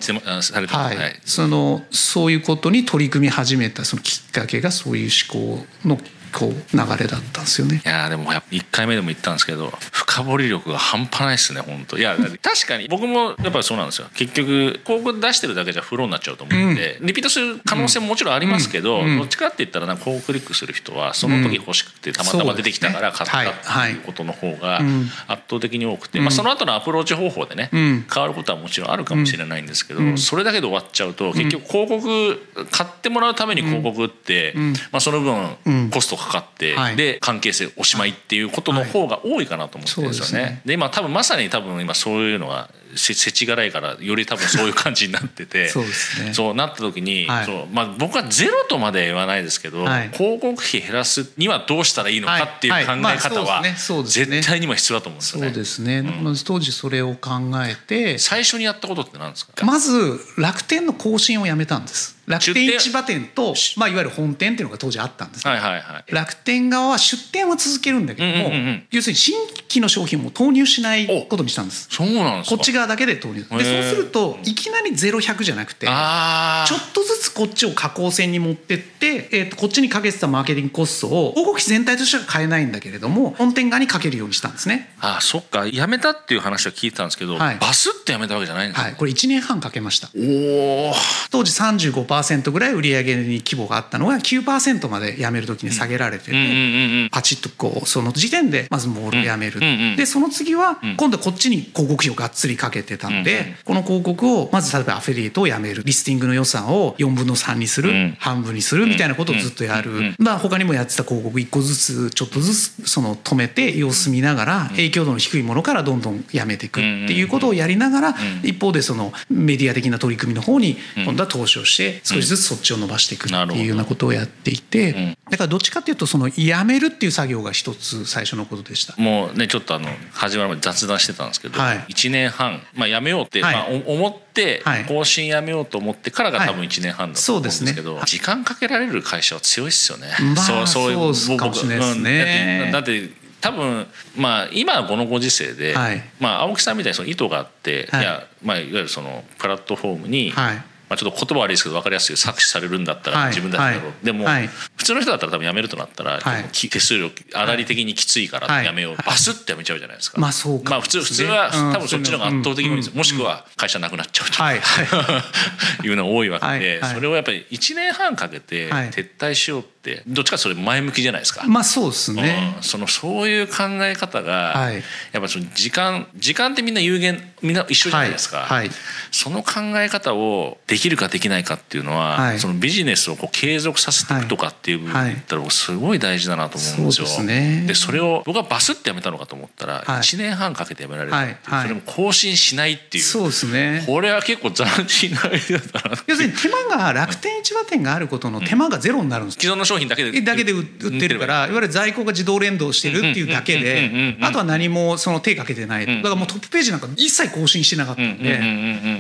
[1.24, 5.98] そのそういうことに取り組み始めたそのきっかけがそういう思考の
[6.38, 6.58] こう流
[7.00, 7.82] れだったんですよね。
[7.84, 14.08] いやでもやっぱ1回目でも言ったんですけど深掘り力が半端ないですね本当いや確かに僕もやっぱりそうなんですよ。
[14.14, 24.80] 結局広告出してるだけじゃフローになっちゃうと思うんで、うん、リピートする可能性ももちろんありますけど、どっちかって言ったらなこうクリックする人はその時欲しくてたまたま出てきたから買ったっていうことの方が
[25.28, 34.54] 圧倒的に多くて、まあ、その後のアプローチ方法でね、変わることはもちろんあるかもしれないんですけど、それだけで終わっちゃうと結局広告買ってもらうために広告って、
[34.92, 40.62] まあ、その分コストかかって、で関係性おしまいっていうことの方が多いかなと思ってるんですよね。
[40.66, 45.90] で今多分まさに多分今そういうのがせちがらいからより多分そういう感じになってて そうね。
[46.34, 53.64] そうなった時に、はい、そうまあ、僕はゼロとまで言わないですけど、はい、広告費減らすにはどうしたらいいのかっていう考え方は
[54.06, 55.48] 絶対にも必要だと思うんですよね。
[55.48, 57.32] そうですね、うん、当時それを考
[57.66, 59.66] えて最初にやったことって何ですか？
[59.66, 62.15] まず楽天の更新をやめたんです。
[62.28, 69.36] 楽天市場店と、まあ、いわゆる本店っていうのが当時あったんです、はいはいはい、楽天側は出店は続けるんだけども、うんうんうん、要するに新
[69.70, 71.88] 規の商品も投入しないことにしたんです。
[71.92, 73.36] そうなんですこっち側だけで投入。
[73.36, 84.94] でそうするといきなり0100じゃなくてちょっとずつこっちを下降線に持ってって、えー、とこっちにかけてたマーケティングコストを広告費全体としては変えないんだけれども本店側にかけるようにしたんですね。
[85.00, 85.68] ああそっか。
[85.68, 90.10] やめたっていう話は聞いてたんですけど、はい、バスってやめたわけじゃないんですか、はい、これ1年半かけました。
[90.16, 90.94] お
[91.32, 92.15] 当時35%
[92.52, 99.60] ぐらい売り上げに規模があったのが9%までやめるときに下げられてて、パチッとこうその時点でまずモールをやめる、
[99.96, 105.84] でその次は今度はこっちに広告費をがっつりかけてたんで、この広告をまず例えばアフィリエイトをやめる。
[105.86, 128.94] リスティングの予算を4分の3にする、半分にするみたいなことをずっとやる、まあ他にもやってた広告1個ずつちょっとずつその止めて様子見ながら影響度の低いものからどんどんやめていくっていうことをやりながら一方でそのメディア的な取り組みの方に今度は投資をして少しずつそっちを伸ばしていくっていうようなことをやっていて、だからどっちかっていうとそのやめるっていう作業が一つ最初のことでした。
[129.02, 140.10] もうねちょっとあの始まるまで雑談してたんですけど、はい、1年半、まあ、やめようって、はい、まあ、思って更新やめようと思ってからが多分1年半だと思うんですけど、はいね、時間かけられる会社は強いっすよね。
[140.36, 142.70] まあ、そうそうそうかもしれないですね。
[142.72, 143.10] だって
[143.42, 165.88] 多分まあ今このご時世で、はい、まあ青木さんみたいにその意図があって、はい、いやまあいわゆるそのプラットフォームに、はいまあ、ちょっと言葉悪いですけど分かりやすい搾取されるんだったら自分だけだろう、はい、でも、はい、普通の人だったら多分辞めるとなったら、はい、手数料粗利的にきついから辞めよう、バスって辞めちゃうじゃないですか、まあそうか、まあ、普通普通は多分そっちの方が圧倒的に多いです、もしくは会社なくなっちゃうと、はいい。
[165.88, 169.75] うのが多いわけで、それをやっぱり1年半かけて撤退しようって
[170.08, 171.46] どっちかそれ前向きじゃないですか。
[171.48, 174.72] まあそうですね、うん、そのそういう考え方が、
[175.12, 178.70] やっぱその時間時間ってみんな有限みんな一緒じゃないですか、はい、
[179.12, 187.08] その考え方をできるかできないかっていうのは、はい、そのビジネスをこう継続させていくとかっていう部分だったらすごい大事だなと思うんですよ。
[187.08, 193.04] そで、ね、それを僕はバスってやめたのかと思ったら1年半かけてやめられる、はい、それも更新しないっていう。
[193.04, 193.84] そうですね。
[193.86, 200.66] これは結構斬新なアイデアだな要するに手間が楽天市場店があることの手間がゼロになるんです、既存の商品だけでだけで売っ
[201.00, 208.40] てるからいわゆる在庫が自動連動してるっていうだけであとは何もその手かけてないだからもうトップページなんか一切更新してなかったんで。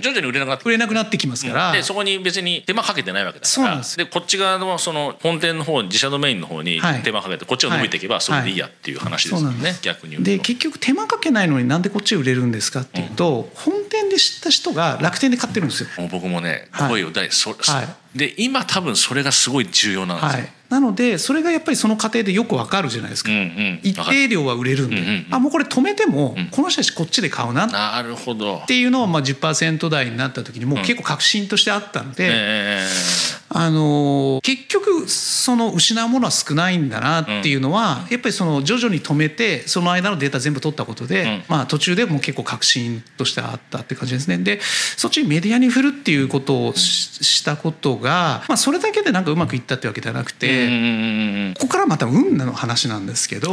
[0.01, 3.81] 徐々に売れなくなって売れなくなってきますから、でそこに別に手間かけてないわけだから。
[3.97, 15.89] でこっち側のその本店の方自社ドメインの方に手間かけてこっちが伸びていけばそれでいいやっていう話ですよね、逆にで結局手間かけないのになんでこっち売れるんですかっていうと、本店で知った人が楽天で買ってるんですよ。
[16.11, 17.83] 僕もね声を大そ、は
[18.15, 27.67] い、で今多分それがすごい重要なんですよ、はいなのでそれがやっぱりその過程でよくわかるじゃないですか、うんうん、一定量は売れるんで、うんうん、あもうこれ止めてもこの人たちこっちで買うな。
[27.67, 28.57] なるほど。
[28.57, 44.37] っていうのをまあ10%台になった時にもう結構確信としてあったので、うんえー、あの結局その失うものは少ないんだなっていうのは、やっぱりその徐々に止めてその間のデータ全部取ったことで、まあ、途中でも結構確信としてあったって感じですね。
[44.37, 44.59] で
[44.97, 50.54] そっちにメディアに振るっていうことをしたことが、まあ、それだけでなんかうまくいったってわけではなくて、
[51.55, 53.51] ここからまた運の話なんですけど、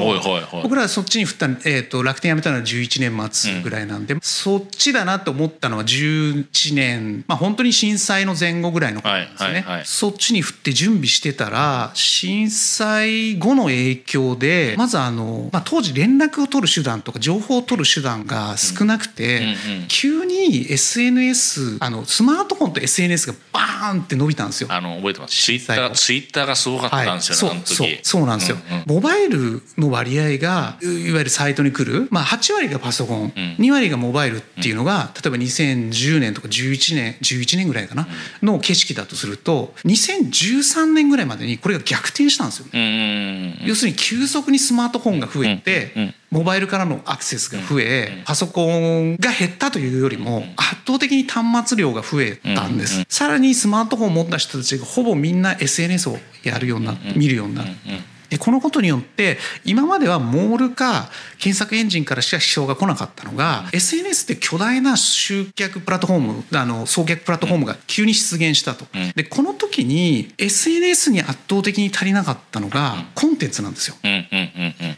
[0.63, 9.65] 僕らそっちに振った、えー、と楽天辞めたのは11年末ぐらいなんで、そっちだなと思ったのは11年、まあ、本当に震災の前後ぐらいのことですね。
[9.85, 19.55] そっちに振って準備してたら震災後の影響でまずあの、まあ、当時連絡を取る手段とか情報を取る手段が少なくて、
[19.89, 24.69] 急に SNS あのスマートフォンと SNS がバーンーンって伸びたんですよ。
[24.71, 25.43] あの覚えてます。
[25.43, 38.07] ツイッターツイッターがすごかったんですよね、はい、そうそうなんですよ、うんうん、モバイルの割合がいわゆるサイトに来る、まあ、8割がパソコン、うん、2割がモバイルっていうのが、例えば2010年とか11年11年ぐらいかな、
[38.43, 57.73] の景色だとすると2013年ぐらいまでにこれが逆転したんですよ、ね、要するに急速にスマートフォンが増えて、モバイルからのアクセスが増え、パソコンが減ったというよりも圧倒的に端末量が増えたんです、さらにスマートフォンを持った人たちがほぼみんな SNS をやるようにな見るようになって。
[57.91, 58.01] で
[58.39, 61.09] このことによって今まではモールか
[61.39, 73.97] 検索エンジンからしか支障が来なかったのが、うん、SNS って巨大な集客プラットフォームあの送客プラットフォームが急に出現したと、うん、でこの時に SNS に圧倒的に足りなかったのがコンテンツなんですよ、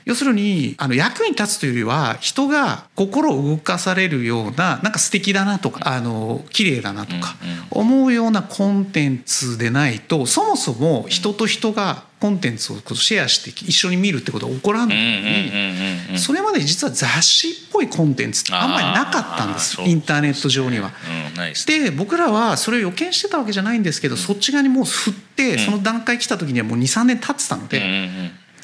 [0.05, 7.37] 要するにあの役に立つというよりは人が心を動かされるようななんか素敵だなとかあの綺麗だなとか
[7.71, 20.93] 思うようなコンテンツでないとそもそも人と人がコンテンツをシェアして一緒に見るってことは起こらないのにそれまで実は雑誌っぽいコンテンツってあんまりなかったんですインターネット上には。
[21.67, 27.83] で僕らはそれを予見してたわけじゃないんですけどそっち側にもう振ってその段階来た時にはもう23年経ってたので。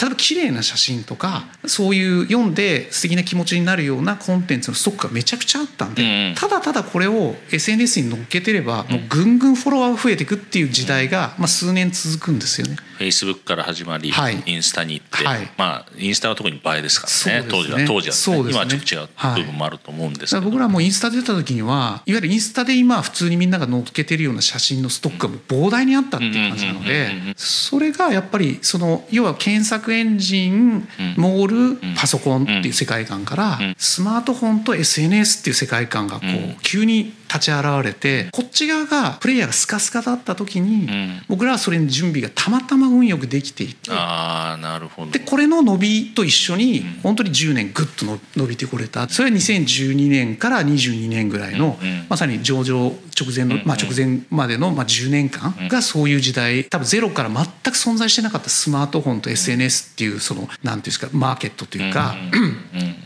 [0.01, 12.77] 例えば綺麗な写真とかそういう読んで素敵な気持ちになるようなコンテンツのストックがめちゃくちゃあったんで、ただただこれを SNS に乗っけてればもうぐんぐんフォロワーが増えていくっていう時代がまあ数年続くんですよね。
[13.01, 17.79] フェイスブックから始まり、はい、インスタに行って、はい、まあインスタは特に映えですからね、ね、当時は。
[17.87, 30.87] 当時は、ね、ね、今はちょっと違う部分もあると思うんですけど、僕らもインスタ出た時にはいわゆるインスタで今普通にみんなが載っけてるような写真のストックが膨大にあったっていう感じなのでそれがやっぱりその要は検索エンジン
[31.17, 40.89] モールパソコンっていう世界観からスマートフォンと SNS っていう世界観がこう急に立ち現れてこっち側がプレイヤーがスカスカだった時に、
[41.29, 45.13] 僕らはそれに準備がたまたま運よくできていてあなるほど。
[45.13, 48.05] でこれの伸びと一緒に本当に10年ぐっと
[48.37, 49.09] 伸びてこれた。
[49.09, 51.79] それは2012年から22年ぐらいの、
[52.09, 62.15] まさに上場直前の、まあ、直前までの、まあ、10年間がそういう時代多分ゼロから全く存在してなかったスマートフォンと SNS っていうその何ていうんですかマーケットというか、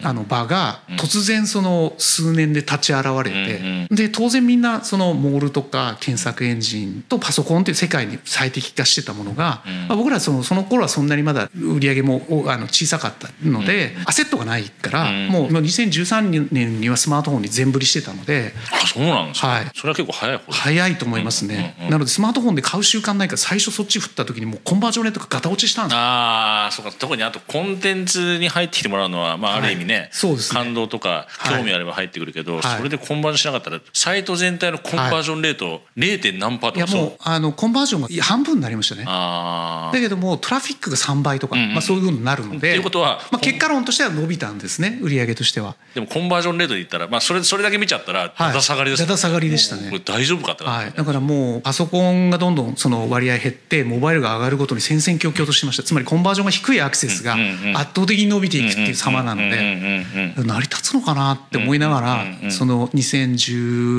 [0.02, 18.52] あの場が突然その数年で立ち現れて、で当然みんなそのモールとか検索エンジンとパソコンっていう世界に最適化してたものが、まあ、僕らそのその頃はそんなにまだ売り上げもあの小さかったので、アセットがないから、もう2013年にはスマートフォンに全振りしてたので。
[18.70, 26.92] あそうなんですか、はい、それは結構早い方早いと思いますね、なのでスマートフォンで買う習慣ないから最初そっち振った時にもうコンバージョンレートがガタ落ちしたんですああそうか。
[26.92, 30.60] 特にあとコンテンツに入ってきてもらうのは、まあ、ある意味ね、はい、そうですね。
[30.60, 36.38] 感動とか興味あれば入ってくるけど、はい、それでコンバージョンしなかったらサイト全体のコンバージョンレート 0.
[36.38, 39.06] 何パーとかいやもうあのコンバージョンが半分になりましたね。
[39.06, 45.74] だけどもトラフィックが3倍とか、うんうん、まあ、そういうふうになるのでということは、まあ、結果論としては伸びたんですね売上としては。
[45.94, 49.88] でもコンバージョンレートで言ったら、まあ、それそれだけ見ちゃったらだだ下がりです、ね、だだ下がりでしたね。
[49.88, 55.82] これ大丈夫かって、はい、だからもうパソコンがどんどんその割合減ってモバイルが上がるごとに戦々恐々としました。
[55.82, 57.36] つまりコンバージョンが低いアクセスが
[57.74, 60.04] 圧倒的に伸びていくっていう様なので
[60.36, 62.00] 成り立つのかなって思いなが
[62.42, 62.90] らその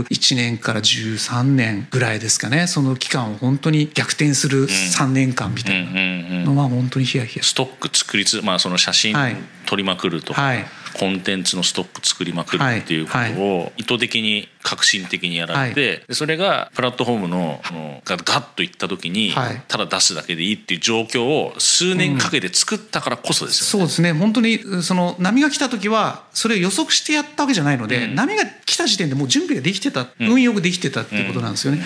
[0.04, 2.68] 2011年から13年ぐらいですかね。
[2.68, 9.16] その期間を本当に逆転する3年間みたいなのは本当にヒヤヒヤストック作りつまあその写真
[9.66, 10.66] 撮りまくるとか、はい、
[10.98, 17.62] コンテンツのストック作りまくるっていうことを意図的に革新的にやられて、はい、それがプラットフォームの
[18.06, 19.34] がガッといった時に、
[19.68, 24.20] ただ出すだけでいいっていう状況を数年かけて作ったからこそですよね、うん、そうですね。
[24.20, 31.84] 本当にその波が来た時はそれを予測してやったわけじゃないので、うん、波が来た時点でもう準備ができてた、運よくできてたっていうことなんですよね。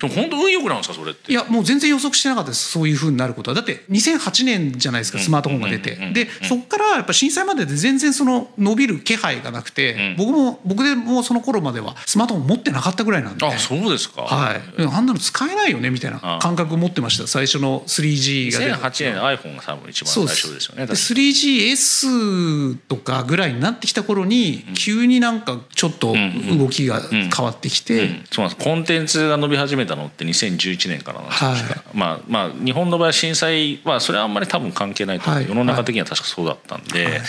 [0.00, 1.32] でも本当運よくなんですかそれって？
[1.32, 3.54] いやもう全然予測してなかったですそういうふうになることは。
[3.56, 5.96] だって2008年じゃないですかスマートフォンが出て。
[6.12, 13.44] でそこからやっぱ震災までで全然その伸びる気配がなくて、僕も僕でもその頃まではスマートフォン持ってなかったぐらいなんで。
[13.44, 14.22] あそうですか。
[14.22, 14.60] はい。
[14.82, 19.22] あんなの使えないよねみたいな感覚を持ってました最初の 3G が2008年の。
[19.28, 26.14] iPhone が多分一番最初ですよね 3GS とかぐらいになってきた頃に急になんかちょっと
[26.56, 28.64] 動きが変わってきて、そうなんです。
[28.64, 31.56] コンテンツが伸び始めたのって2011年からなんですはい、
[31.94, 37.20] まあまあ日本の場合震災はそれはあんまり多分関係ないと思う、はい、世の中的には確かそうだったんで、はい、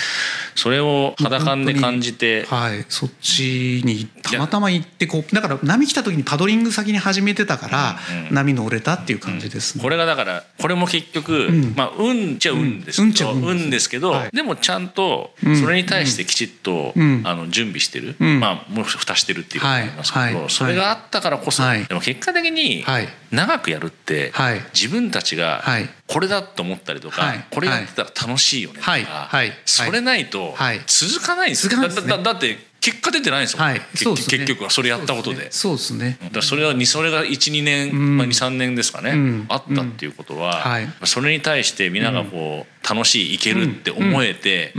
[0.56, 8.00] それを肌感で感じて、はい、そっちにたまたま行ってこうだから波来た時にパドリング先に始めてたから、
[8.32, 15.32] 波乗れたっていう感じです、ね、これがだからこれも結局、うん、まあ運っちゃ運ですけど、うん、運ですけど、はい、でもちゃんと
[15.62, 16.94] それに対してきちっと、
[17.24, 22.49] あの準備してる、まあもう蓋してるっていうことになりますけど、それがあったからこそ、でも結果的に、
[23.32, 24.32] 長くやるって、
[24.74, 25.64] 自分たちが
[26.08, 29.30] これだと思ったりとか、これやってたら楽しいよねとか、
[29.66, 30.56] それないと
[30.88, 35.52] 続かないんですよ、だだって結果出てないんですよ、はい、結結局はそれやったことで。
[35.52, 36.18] そうですね。
[36.32, 44.74] だそれはそれが12年、うん、まあ、23年ですかね、うん、あったっていうことは、はい、それに対して皆がこう楽しいいけるって思えて、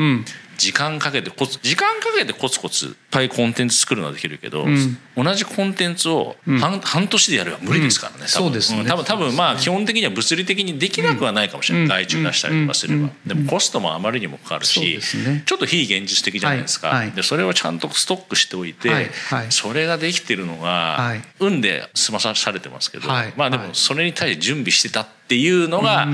[0.60, 8.84] 時間かけてコツ時間かけてコツコツいっぱいコンテンツ作るのはできるけど、うん、同じコンテンツを半うん、半年でやれば無理ですからね、そうですね。
[8.84, 16.96] 多分多分まあ基本的には物理的にできなくはないかもしれない、外注出したりとかすれば、でもコストもあまりにもかかるし、ね、ちょっと非現実的じゃないですか、はい。
[16.98, 19.10] はい、でそれをちゃんとストックしておいて、はい。
[19.48, 26.12] それができてるのが、運で済まされてますけど、まあでもそれに対して準備してたってっていうのが僕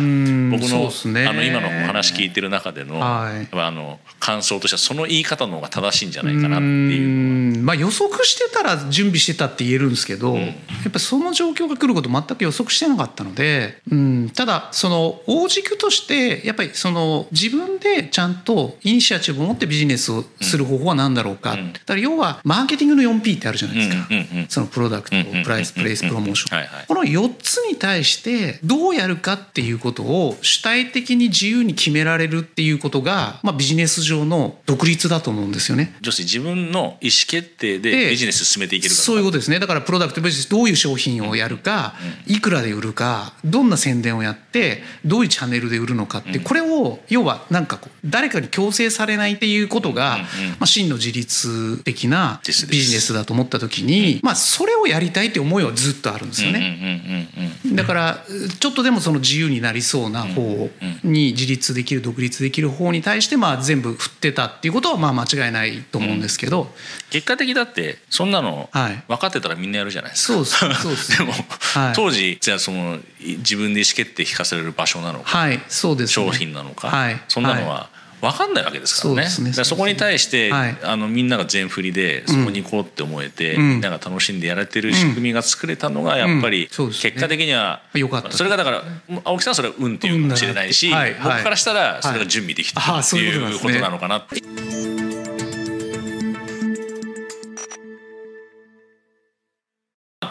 [0.68, 10.52] の,、ね、あの今のお話聞いてる中での,、はい、あの感想としてはその言い方の方が正しいんじゃないかなっていうまあ、予測してたら準備してたって言えるんですけど、うん、や
[10.88, 24.06] っぱその状況が来ること全く予測してなかったので、うん、ただその大軸としてやっぱりその自分でちゃんとイニシアチブを持ってビジネスをする方法は何だろうか、うん、だから要はマーケティングの 4P ってあるじゃないですか、
[24.48, 26.86] そのプロダクトプライスプレイスプロモーション。
[26.86, 35.94] この4つに対してどうやるかっていうことを主体的に自由に決められるっていうことが、まあ、ビジネス上の独立だと思うんですよね。
[36.00, 39.58] 女子自分の意思決定でビジネス進めていけるかそういうことですね。
[39.58, 41.94] だからプロダクトビジネスどういう商品をやるか、
[42.26, 50.18] いくらで売るかどんな宣伝をやってどういうチャンネルで売るのかって、これを要はなんかこう誰かに強制されないっていうことが、
[50.58, 57.28] まあ、真の自立的なビジネスだと思った時に、まあ、それをやりたいって思いはずっとあるんですよね。
[57.74, 58.24] だから
[58.58, 60.68] ちょっとでもその自由になりそうな方
[61.04, 66.68] に自立できる独立できる方に対してまあ全部振ってたっていうことはまあ間違いないと思うんですけど、
[67.10, 68.68] 結果的だってそんなの
[69.08, 70.90] 分かってたらみんなやるじゃないですか、はい、そうですそう。
[70.92, 77.88] で すでも、はい、当時じゃあその自分で意思決定引かせれる場所なのか、はいそうです、ね、商品なのか、はい、そんなのは、
[78.20, 79.26] 分かんないわけですからね。
[79.26, 79.52] そね。
[79.52, 87.82] そこに対して、はい、あのみんなが全振りでそこに行こうって思えて、うん、みんなが楽しんでやられてる仕組みが作れたのがやっぱり、結果的には、
[88.30, 88.82] それがだから
[89.24, 95.05] 青木さんはそれは運っていうかもしれないし、はい、僕からしたらそれが準備できてるっていうことなのかなって。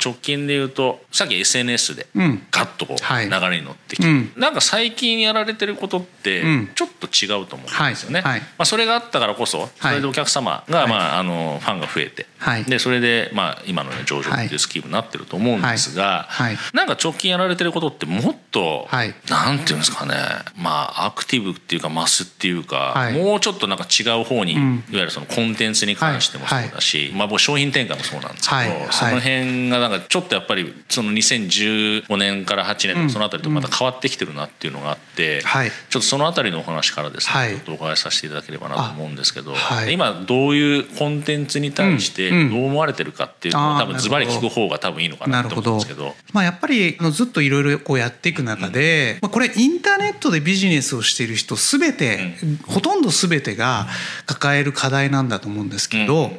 [0.05, 2.05] 直近で言うとさっき SNS で
[2.51, 6.43] ガッとこう流れに乗ってきて、うん、なんか最近やられてることって
[6.75, 8.21] ちょっと違うと思うんですよね。
[8.21, 8.31] はい。
[8.33, 16.57] はい、まあ、それがあったからこそそれでお客様が、まあ、あのファンが増えて、はい、でそれで、まあ、今の、ね、上場っていうスキームになってると思うんですが、はい。
[16.73, 20.15] なんか直近やられてることってもっと、はい、なんていうんですかね
[20.55, 39.53] まあアクティブっていうかマスっていうか、もうちょっとなんか違う方に、うん、いわゆるそのコンテンツに関してもそうだし、まあ、僕商品展開もそうなんですけど、その辺がなんかちょっとやっぱりその2015年から8年とかそのあたりとまた変わってきてるなっていうのがあって、ちょっとそのあたりのお話からですね、ちょっとお伺いさせていただければなと思うんですけど、
[39.89, 46.15] 今どういうコンテンツに対してどう思われてるかっていうのを多分ズバリ聞く方が多分いいのかなと思うんですけど。
[46.33, 52.35] まあ、やっぱりずっといろいろこうやっていく中で、まあ、これインターネットでビジネスをしている人全て、
[52.67, 53.87] ほとんど全てが
[54.25, 56.31] 抱える課題なんだと思うんですけど、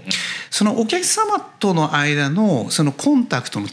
[0.50, 3.68] そのお客様との間のそのコンタタクトの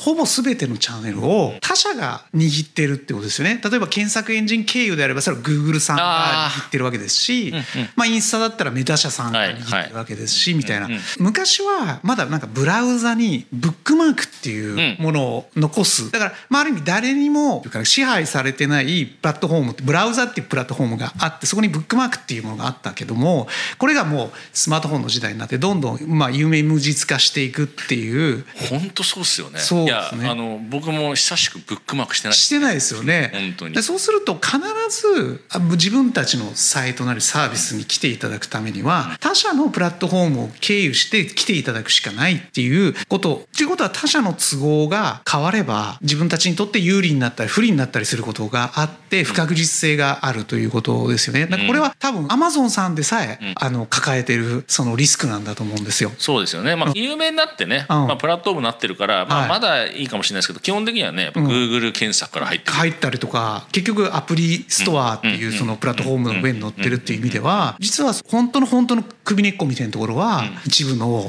[0.00, 3.60] ほぼ全てのチャンネルを他社が握ってるってことですよね。
[3.62, 7.52] 例えば検索エンジン経由であればそれはグーグルさんが握ってるわけですし、
[7.96, 10.88] まあ、インスタだったらメタ社さんが握ってるわけですし、みたいな、
[11.18, 16.10] 昔はまだなんかブラウザにブックマークっていうものを残す。
[16.10, 23.48] だから、まあ、ある意味誰にも支配されてないプラットフォームってブラウザっていうプラットフォームがあってそこにブックマークっていうものがあったけども
[23.78, 28.44] これがもうスマートフォンの時代になってどんどんまあ有名無実化していくっていう。
[28.70, 30.28] 本当そうですよねそうですね。
[30.28, 33.30] あの僕も久しくブックマークしてない、してないですよね。
[33.32, 33.74] 本当に。
[33.74, 34.58] でそうすると必
[34.90, 35.42] ず
[35.72, 51.46] 自分たちのサイトなりサービスに来ていただくためには他社のプラットフォームを経由して来ていただくしかないっていうことっていうことは他社の都合が変われば自分たちにとって有利になったり不利になったりすることがあって不確実性があるということですよね。
[51.66, 56.12] これは多分アマゾンさんでさえ、あの抱えてるそのリスクなんだと思うんですよ。
[56.18, 56.76] そうですよね。
[56.76, 71.28] まあ有名になってね、まあプラットフォームになってるから、まあまだいいかもしれないですけど基本的にはねやっぱ Google 検索から入って、うん、入ったりとか結局アプリストアっていうそのプラットフォームの上に載ってるっていう意味では実は本当の本当の首根っこみたいなところは一部の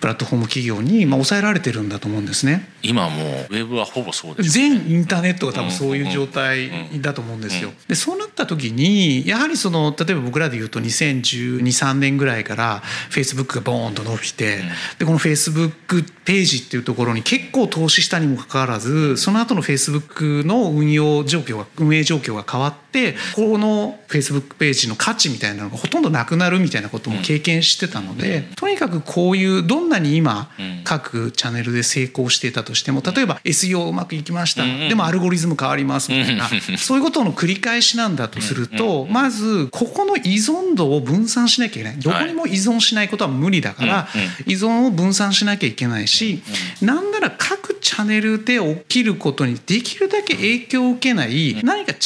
[0.00, 2.68] プラットフォーム企業にまあ抑えられてるんだと思うんですね。
[2.82, 6.70] 今もうウェブはほぼそうです、ね、全インターネットが多分そういう状態
[7.00, 7.72] だと思うんですよ。
[7.88, 14.62] でそうなった時にやはりその例えば僕らで言うと201213年ぐらいからフェイスブックがボーンと伸びて
[14.98, 30.50] でこのフェイスブックページっていうところに結構投資したにもかかわらずその後のフェイスブックの運用状況が運営状況が変わってこのフェイスブックページの価値みたいなのがほとんどなくなるみたいなことも経験してたので、とにかくこういうどんなに今
[30.84, 36.48] 各チャンネルで成功していたとしても例えば SEO うまくいきました、でもアルゴリズム変わりますみたいな、
[36.78, 41.98] そういうことの繰り返しなんだとすると、まずここの依存度を分散しなきゃいけない。
[41.98, 44.08] どこにも依存しないことは無理だから、
[44.46, 46.42] 依存を分散しなきゃいけないし、
[46.80, 51.96] なんなら各チャンネルで起きることにできるだけ影響を受けない何か違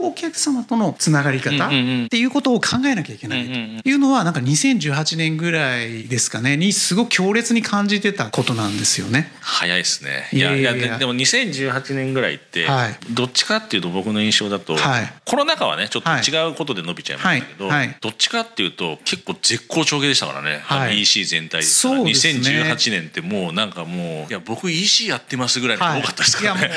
[0.00, 1.68] うお客様とのつながり方っ
[2.08, 9.32] ていうことを考えなきゃいけないというのはなんか2018年ぐらいですかねにすごく強烈に感じてたことなんですよね。
[9.40, 10.28] 早いですね。
[10.32, 12.66] いやいやでも2018年ぐらいって、
[13.10, 17.74] どっちかっていうと僕の印象だと、はい、コロナ禍はねちょっと違うことで伸びちゃいましたけど、はい。
[17.74, 26.70] はい、どっちかっていうと結構絶好調でしたからね、はい、EC 全体でね、2018年ってもうなんかもういや僕 EC やってますぐらいの多かったですからね。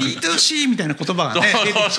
[0.00, 1.96] B2C みたいな言葉がね出てき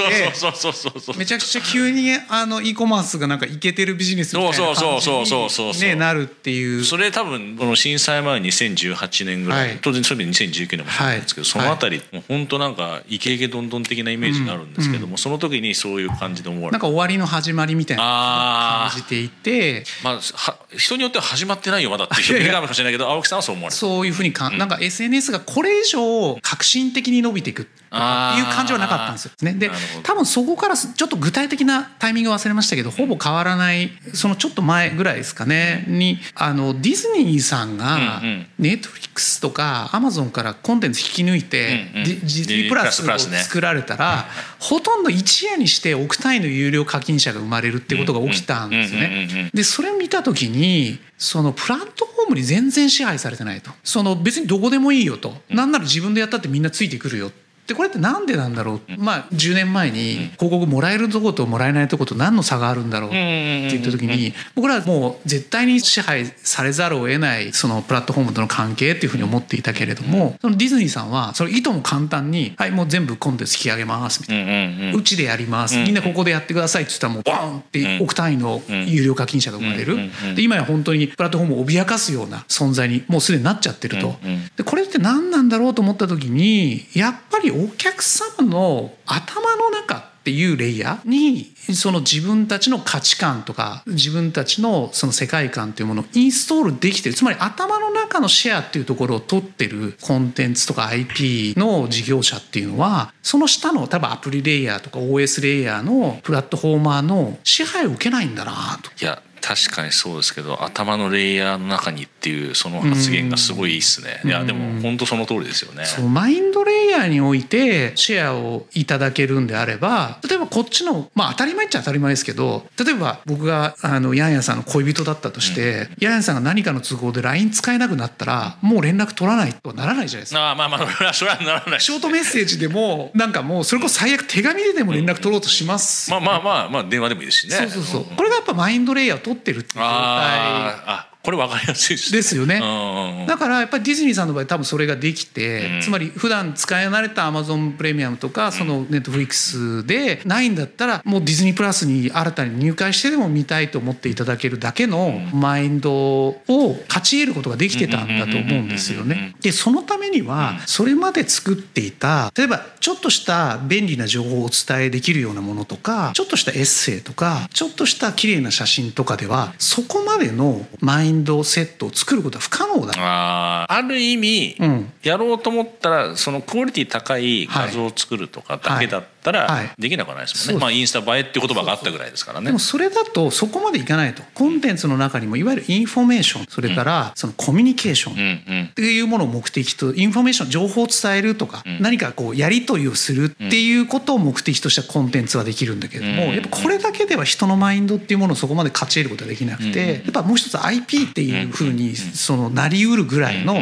[1.13, 27.67] てめちゃくちゃ急にあの e コマースがなんかいけてるビジネスみたいな感じに、ね、なるっていうそれ多分この震災前2018年ぐらい、はい、当然それで2019年もそうなんですけど、はい、そのあたり、もう本当なんかイケイケどんどん的なイメージがあるんですけども、うん、その時にそういう感じで思われなんか終わりの始まりみたいな感じていてまあは人によっては始まってないよまだっていうかもしれないけど青木さんはそう思われるそういうふうにか、うん、なんか SNS がこれ以上革新的に伸びていく。
[27.91, 29.31] いう感じはなかったんですよ。
[29.41, 29.71] ね、で
[30.03, 35.85] 多分そこからちょっと具体的なタイミング忘れましたけどほぼ変わらないそのちょっと前ぐらいですかね。
[35.88, 38.21] にあのディズニーさんが
[38.59, 44.27] ネットフリックスとかアマゾンからコンテンツ引き抜いて、ディズニープラスを作られたら、
[44.59, 49.49] ほとんど一夜にして億単位の有料課金者が生まれるってことが起きたんですね。
[49.53, 57.31] でそれを見た時にそのプラットフォームに全然支配されてないとその別にどこでもいいよと、なんなら自分でやったってみんなついてくるよ
[57.68, 63.09] でこれって何でなんだろう、まあ10年前に広告もらえるとこともらえないとこと何の差があるんだろう？
[63.09, 79.97] って言った時に僕らはもう絶対に支配されざるを得ないそのプラットフォームとの関係っていうふうに思っていたけれどもそのディズニーさんはそれいとも簡単に「はいもう全部コンテンツ引き上げます」みたいな「うちでやります」みんなここでやってくださいって言ったらもうボンって億単位の有料課金者が生まれる。
[80.36, 84.18] で今や本当にプラットフォームを脅かすような存在にもうすでになっちゃってると。
[84.55, 108.91] でこれって何なんだろうと思った時にやっぱりお客様の頭の中っていうレイヤーにその自分たちの価値観とか自分たちのその世界観というものをインストールできてるつまり頭の中のシェアっていうところを取ってるコンテンツとか IP の事業者っていうのはその下の多分アプリレイヤーとか OS レイヤーのプラットフォーマーの支配を受けないんだなと。
[109.01, 115.85] いや確かにそうですけど頭のレイヤーの中にっていうその発言がすごいいいっすね、いやでも本当その通りですよね。
[115.85, 130.51] そうマインドレイヤーにおいてシェアをいただけるんであれば例えばこっちのまあ当たり前っちゃ当たり前ですけど例えば僕があのヤンヤさんの恋人だったとして、うん、ヤンヤさんが何かの都合で LINE 使えなくなったらもう連絡取らないとならないじゃないですか。
[130.51, 131.81] あまあまあそれはならない。
[131.81, 137.55] ショートメッセージでもなんかもうそれこそ最悪手紙ででも連絡取ろうとします、うん、まあまあまあまあ電話でもいいですしね。
[137.55, 139.84] そうそうそう、これがやっぱマインドレイヤーを取ってるっていう状態。
[139.84, 159.36] あこれ分かりやすいです、ね、ですよね、だからやっぱりディズニーさんの場合多分それができて、うん、つまり普段使い慣れたアマゾンプレミアムとかそのネットフリックスでないんだったらもうディズニープラスに新たに入会してでも見たいと思っていただけるだけのマインドを勝ち得ることができてたんだと思うんですよね。
[159.41, 172.93] でそのためにはそれまで作っていた例えばちょっとした便利な情報をお伝えできるようなものとかちょっとしたエッセイとかちょっとした綺麗な写真とかではそこまでのマインドンドセットを作ることは不可能だ。
[172.97, 182.47] あある意味、うん、やろうと思ったらそのクオリティ高い画像を作るとかだけだったらできなくはないですもんね、はい、まあ、インスタ映えっていう言葉があったぐらいですからね。
[182.47, 184.23] でもそれだとそこまでいかないと。
[184.34, 203.61] コンテンツの中にもいわゆるインフォメーションそれからそのコミュニケーションっていうものを目的とインフォメーション情報を伝えるとか、何かこうやり取りをするっていうことを目的としたコンテンツはできるんだけれどもやっぱこれだけでは人のマインドっていうものをそこまで勝ち得ることはできなくてやっぱもう一つ IP っていうふうにそのなりうるぐらいの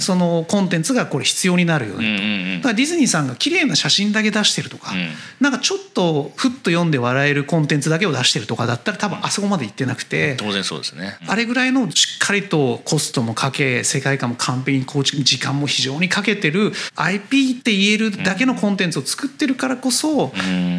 [0.00, 2.58] そのコンテンツがこれ必要になるよねと。
[2.58, 5.03] だからディズニーさんが綺麗な写真だけ出してるとかん、
[5.40, 20.32] なんかちょっとふっと読んで笑えるコンテンツだけを出してるとかだったら多分あそこまで行ってなくて当然そうですね、あれぐらいのしっかりとコストもかけ世界観も完璧に構築時間も非常にかけてる IP って言えるだけのコンテンツを作ってるからこそ、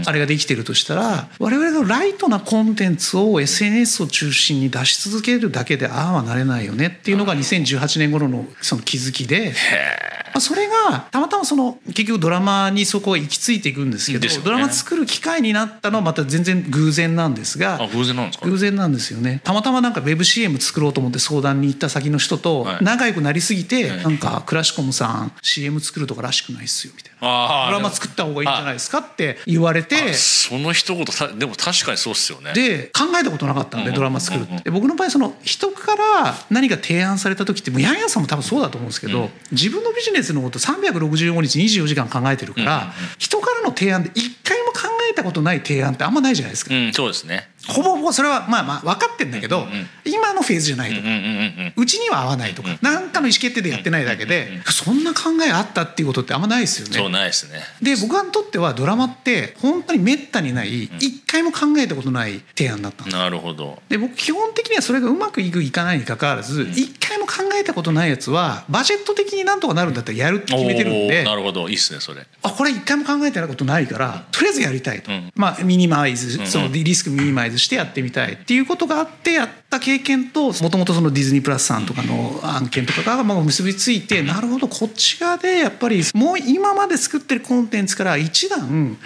[0.05, 9.53] あれができてるとしたら我々のライトなコンテンツを SNS を中心に出し続けるだけでああはなれないよねっていうのが2018年頃のその気づきで。
[10.23, 18.45] まあ、それがたまたまその結局ドラマにそこは行き着いていくんですけど、ね、ドラマ作る機会になったのはまた全然偶然なんですが偶然なんですか？
[18.45, 19.41] 偶然なんですよね。
[19.43, 27.14] たまたまなんか WebCM 作ろうと思って相談に行った先の人と仲良くなりすぎて、はい、なんかクラシコムさん CM 作るとからしくないっすよみたいな。
[27.25, 31.05] ドラマ作った方がいいんじゃないですかって言われてその一言
[31.37, 32.53] でも確かにそうっすよね。
[32.53, 34.69] で考えたことなかったんで、ドラマ作るって。
[34.69, 47.49] 僕の場合その人から何か提案された時ってもうヤンヤンさんも多分そうだと思うんですけど、うん、自分のビジネスのこと365日24時間考えてるから、人からの提案で一回も考えたことない提案ってあんまないじゃないですか、うん、そうですね。
[47.67, 51.07] ほぼほぼそれはまあまあ分かってんだけど、うんうん、今のフェーズじゃないとか、
[51.75, 52.69] うちには合わないとか。
[52.81, 56.97] 何、かの意思決定でやってないだけで、そんな考えあったっていうことってあんまないですよね。
[56.97, 57.59] そうないですね。
[57.81, 63.81] で僕にとってはドラマって本当にめったにない一回も考えたことない提案だったなるほど。
[63.89, 71.23] で僕基本的にはそれがうまくいくいかないにかかわらず一回も考えたことないやつはバジェット的になんとかなるんだったらやるって決めてるんで。
[71.23, 71.69] なるほど。
[71.69, 72.25] いいっすねそれ。
[72.43, 88.97] あこれ一回も考えてないことないからとりあえずやりたいと、うん、まあミニマイズそのリスクミニマイズしてやってみたいっていうことがあってやった経験ともともとそのディズニープラスさんとかの案件とかがまあ結びついてなるほどこっち側でやっぱりもう今まで作ってるコンテンツから一段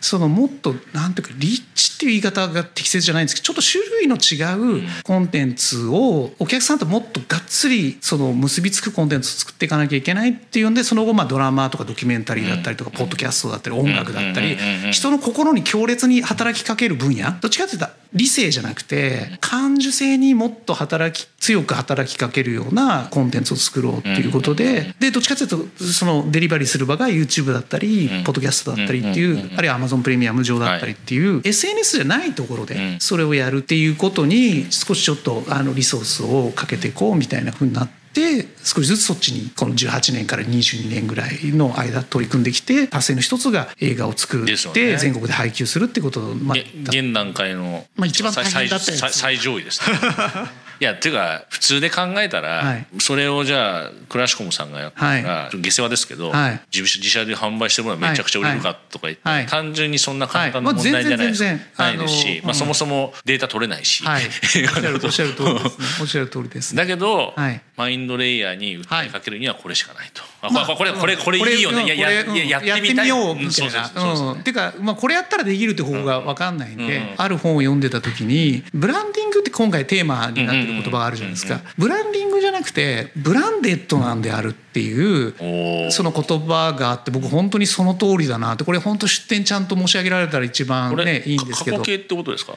[0.00, 14.56] そのもっとなんていうかリッチっていう言い方が適切じゃないんですけどちょっと種類の違うコンテンツをお客さんともっとがっつりその結びつくコンテンツを作っていかなきゃいけないっていうんでその後まあドラマとかドキュメンタリーだったりとかポッドキャストだったり音楽だったり
[14.92, 37.99] 人の心に強烈に働きかける分野どっちかっていうと理性じゃなくて感受性にもっと働き強く働きかけるようなコンテンツを作ろうっていうことででどっちかっていうとそのデリバリーする場が YouTube だったりポッドキャストだったりっていうあるいは Amazon プレミアム上だったりっていう SNS じゃないところでそれをやるっていうことに少しちょっとあのリソースをかけていこうみたいなふうになって。
[38.12, 49.96] で少しずつそっちにこの18年から22年ぐらいの間取り組んできて達成の一つが映画を作って全国で配給するってことを、まあ、現段階の、まあ、一番大変だった最上位です、ね
[50.80, 61.44] いやっていうか普通で考えたら、はい、それをじゃあクラシコムさんがやったら、はい、下世話ですけど、はい、自自社で販売してもらめちゃくちゃ売れるかとか言って、はい、単純にそんな簡単な問題じゃないです
[61.76, 67.34] ないですし、まあ、そもそもデータ取れないし、はい、おっしゃる通りです、ね、おっしゃる通りですだけど、
[67.76, 70.22] マインドレイヤーに訴えかけるにはこれしかないと。
[70.50, 73.86] まあ、これこれこれいいよね、やややってみようみたいな。
[73.86, 81.58] っていうか、まあ、これやったらできるって方法が分かんないんで、ある本を読んでた時にブランディングって今回テーマになってる言葉があるじゃないですか。
[81.58, 91.78] かブランディングじゃなくてブランデッドなんであるっていうその言葉があって僕本当にその通りだなってこれ本当出典ちゃんと申し上げられたら一番ねいいんですけど。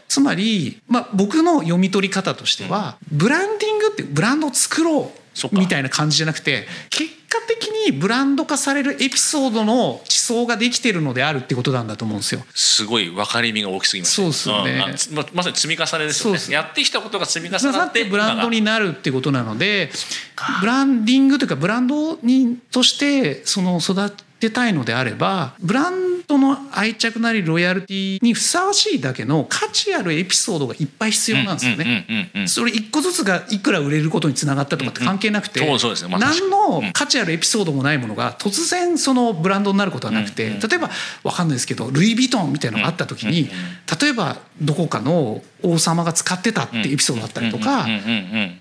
[0.07, 5.11] つまり、まあ、僕の読み取り方としては、ブランディングってブランドを作ろ
[5.51, 12.45] うみたいな感じじゃなくて結果的にブランド化されるエピソードの地層ができてるのであるってことなんだと思うんですよ。
[12.53, 15.25] すごい分かりみが大きすぎます、そうですよね、うんま。
[15.33, 16.39] まさに積み重ねですよね。
[16.49, 19.91] やってきたことが積み重なってブランドになるってことなので
[20.61, 24.11] ブランディングというかブランドにとしてその育
[24.43, 32.47] てたいのであればブランドの愛着なりロイヤルティにふさわしいだけの価値あるエピソードがいっぱい必要なんですよね。
[32.47, 40.89] それ一個ずつがいくら売れることにつながったとかって関係なくて、何の価値あるエピソードもないものが突然そのブランドになることはなくて、例えば
[41.23, 43.49] 分かんないですけどルイ・ヴィトンみたいなのがあった時に
[44.01, 47.85] 例えばどこかの王様が使ってたってエピソードだったりとか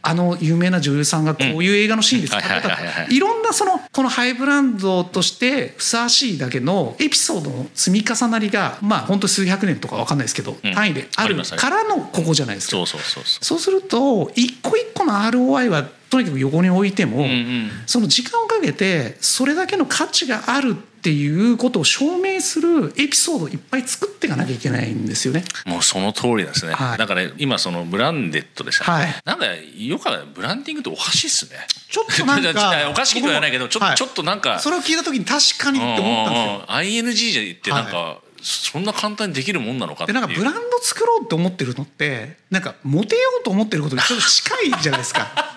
[0.02, 12.72] あの有名な女優さんがこういう映画のシーンで使ってたいろんなそのこのハイブランドとしてふさわしいだけのエピソードの積み重なりがまあ本当数百年とか分かんないですけど単位であるからのここじゃないですか。
[13.40, 17.26] そうすると一個一個の ROI はとにかく横に置いても、
[17.86, 25.44] その時間をかけてそれだけの価値があるっていうことを証明するエピソードをいっぱい作っていかなきゃいけないんですよね。
[25.66, 26.74] もうその通りですね。
[26.74, 31.56] はい、だから今そのブランデッドでした、はい、なんかよくブランディングっておかしいっすね。
[31.90, 37.10] ちょっとなんか おかしいとはないけどちょ,、はい、ちょっとなんかそれを聞いた時に確かにって思ったんですよ。
[37.10, 45.51] ING じゃってなんか、はいそんな簡単にできるもんなのかでなんかブランド作ろうって思ってるのってなんかモテようと思ってることにちょっと近いじゃないですか。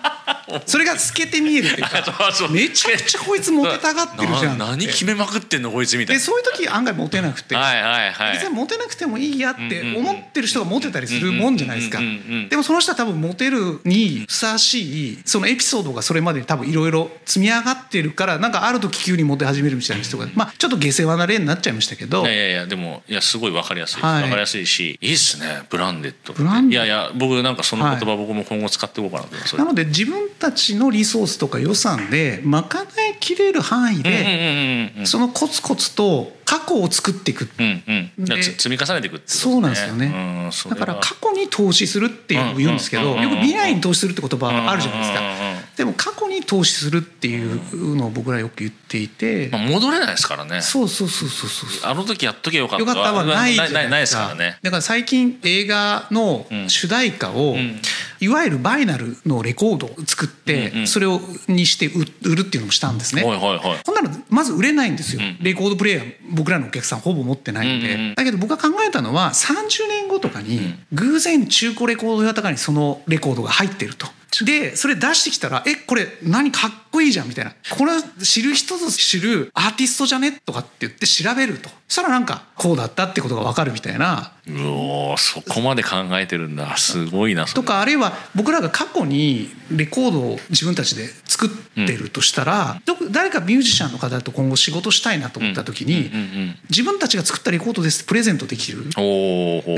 [0.66, 2.04] それが透けて見えるっていうか
[2.50, 4.58] めちゃくちゃこいつモテたがってるじゃん。
[4.58, 6.20] 何決めまくってんのこいつみたいな。
[6.20, 7.56] でそういう時案外モテなくて。
[7.56, 8.32] はいはいはい。
[8.34, 12.00] 別にモテなくてもいいやって思ってる人がモテたりするもんじゃないですか。
[12.48, 22.22] でもその人は多分モテるにふさわしいそのエピソードがそれまで多分いろいろ積み上がってるからなんかある時急にモテ始めるみたいな人がまあちょっと下世話な例になっちゃいましたけど。
[22.22, 45.20] いやいやいやでもいやすごい分かりやすい、分かりやすいしいいっすねブランデッドいやいや僕なんかその言葉、僕も今後使っていこうかなとなので自分たちのリソースとか予算で賄いきれる範囲でそのコツコツと過去を作っていく、うんうん、積み重ねていくって、ね、そうなんですよね、うん、だから過去に投資するっていう言うんですけどよく未来に投資するって言葉あるじゃないですか
[45.76, 50.62] でも過去に投資するっていうのを僕らよく言っていて、まあ、戻れないですからね。
[50.62, 51.90] そうそうそうそうそう。
[51.90, 52.80] あの時やっとけよかった。
[52.80, 57.80] よかったはないじゃないですか、ね、だから最近映画の主題歌を、うん。
[58.20, 63.22] いわゆるバイナルのレコードを作って、それをにして売るっていうのもしたんですね。
[63.22, 74.06] はいはいはい、こんなのまず売れないんですよ、レコードプレーヤー僕らのお客さんほぼ持ってないんで、だけど僕が考えたのは30年後とかに偶然中古レコード屋とかにそのレコードが入ってると。
[74.44, 77.92] でそれ出してきたら「えこれ何かっこいいじゃん」みたいな「これ
[78.22, 81.70] 知る人ぞ知るアーティストじゃね?」とかって言って調べると。
[81.88, 84.32] そしたらなんかこうだったってことが分かるみたいな。
[84.48, 86.76] うおそこまで考えてるんだ。
[86.76, 96.10] すごいなとかあるいは僕らが過去にレコードを自分たちで作ってるとしたら、うん、誰かミュージシャンの方と今後仕事したいなと思った時に、
[96.70, 98.84] 自分たちが作ったレコードですってプレゼントできる。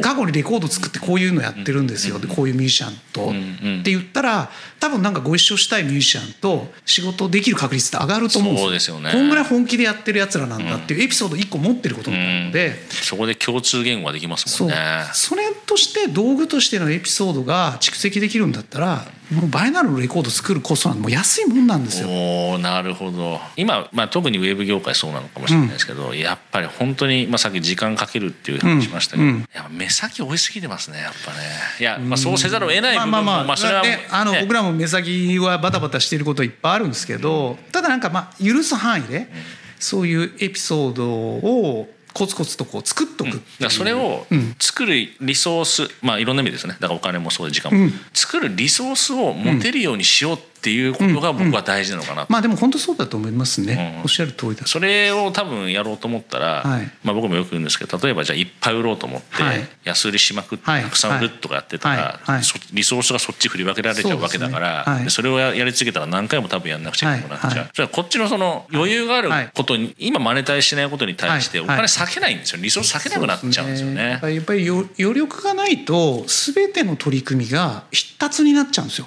[0.03, 0.59] 過去にレコー。
[0.61, 4.51] ド作ってこういうのやってるんですよ、うん、こういうミュージシャンと、って言ったら
[4.81, 8.67] 多分なんかご一緒したいミュージシャンと仕事できる確率って上がると思うんですよ。
[8.67, 9.13] そうですよね。
[9.13, 14.77] こんぐらい本気でやってるやつらなんだっていうエピソード1個持ってることなので、そこで共通言語ができますもんね。
[15.13, 22.09] それとして道具としてのエピソードが蓄積できるんだったらもうバイナルのレコード作るコストなんてもう安いもんなんですよ。
[22.09, 23.39] おなるほど。
[23.57, 29.29] 今、まあ、特にウェブ業界そうなのかもしれないですけど、うん、やっぱり本当に、まあ、さっき時間かけるっていう話しましたけど、うん。
[29.31, 31.39] うん、目先多いすぎてますねやっぱね。
[31.79, 39.29] いや、まあ、そうせざるを得ない部分も、まあまあまあ、それは、ね、あの僕らも目先はバタバタしていることいっぱいあるんですけど、ただなんかまあ許す範囲で、
[39.79, 41.89] そういうエピソードを
[42.19, 44.27] コツコツとこう作っとく、うん、それを
[44.59, 46.77] 作るリソース、まあいろんな意味ですね。
[46.81, 59.27] だからお金もそうで時間も、うん、作るリソースを持てるようにしようっていうことが僕は大事なのかな、うんうん、まあでも本当そうだと思いますね、うん、おっしゃる通りだそれを多分やろうと思ったら、はい、まあ僕もよく言うんですけど例えばじゃあいっぱい売ろうと思って、
[59.85, 62.43] 安売りしまくってたくさん売るとかやってたら、はい、
[62.73, 72.63] リソースがそっち振り分けられちゃうわけだから、そ、ね,、それをやり続けたら何回も多分やんなくちゃいけなくなっちゃう、じゃあこっちのその余裕があることに、今マネタイしないことに対してお金避けないんですよ。
[72.63, 73.99] リソース避けなくなっちゃうんですよね。
[73.99, 74.35] ね。
[74.35, 79.07] やっぱり余力がないと全ての取り組みが必達になっちゃうんですよ。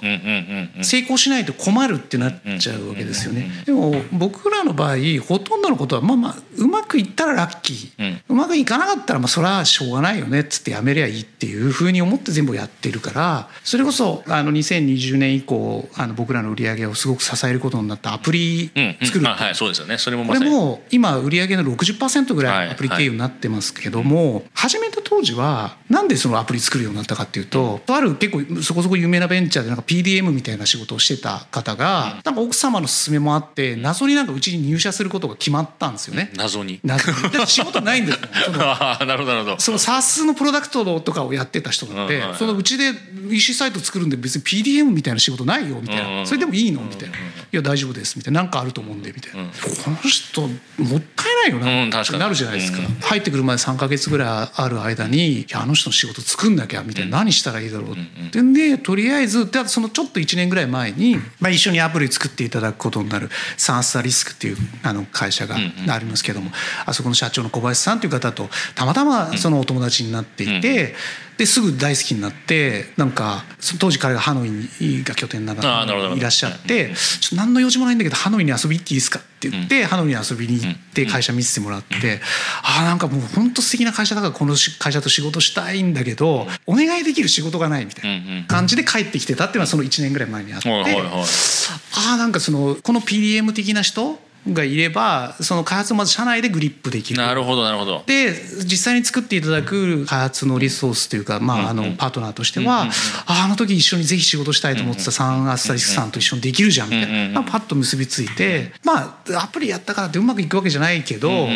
[0.82, 3.50] 成功しないと困るってなっちゃうわけですよね。
[3.64, 18.70] でも僕らの場合ほとんどのことはまあまあうまくいったらラッキー、うまくいかなかったらまあそれはしょうがないよねっつってやめりゃいいっていうふうに思って全部やってるからそれこそあの2020年以降あの僕らの売り上げをすごく支えることになったアプリ
[19.02, 19.98] 作る、はいそうですよね。
[19.98, 36.32] それもこれも今売り上げの60%ぐらいアプリ経由になってますけども、始めた当時はなんでそのアプリ作るようになったかっていうととある結構そこそこ有名なベンチャーでなんか PDM みたいな仕事をしてた方が、なんか奥様の勧めもあって謎になんかうちに入社することが決まったんですよね。
[36.34, 36.80] 謎に。
[36.82, 38.20] 謎にだ仕事ないんですよ。
[39.06, 39.60] なるほどなるほど。
[39.60, 42.92] その SARS のプロダクトとかをやってた人がって、そのうちで
[43.30, 58.40] EC サイト作るんで別に PDM みたいな仕事ないよみたいな、それでもいいのみたいな「いや大丈夫です」みたいな「何かあると思うんで」みたいな、この人もったいないよなってなるじゃないですか、入ってくるまで3か月ぐらいある間に「いやあの人の仕事作んなきゃ」みたいな、何したらいいだろうって。
[58.40, 65.56] んでとりあえずでそのちょっと1年ぐらい前に、まあ、一緒にアプリ作っていただくことになるサンサリスクっていうあの会社が
[65.88, 66.50] ありますけども、
[66.86, 70.94] あそこの社長の小林さんという方とたまたまそのお友達になっていて、
[71.42, 73.44] ですぐ大好きになってなんか
[73.80, 82.20] 当時彼がハノイが拠点ながらいらっしゃってちょっと何の用事もないんだけどハノイに遊び行っていいですかって言って、ハノイに遊びに行って会社見せてもらって、
[82.62, 94.16] ああなんかもう本当素敵な会社だからこの会社と仕事したいんだけどお願いできる仕事がないみたいな感じで帰ってきてたっていうのはその1年ぐらい前にあって、ああなんかそのこの PDM 的な人
[94.50, 97.22] がいればその開発をまず社内でグリップできる。
[97.22, 98.02] なるほどなるほど。
[98.06, 98.32] で
[98.64, 102.88] 実際に作っていただく開発のリソースというか、まあ、あのパートナーとしては、
[103.26, 111.46] ああの時一緒にぜひ仕事したいと思ってたサンアスタリスクさんと一緒にできるじゃんみたいな、まあ、パッと結びついてまあアプリやったからってうまくいくわけじゃないけど、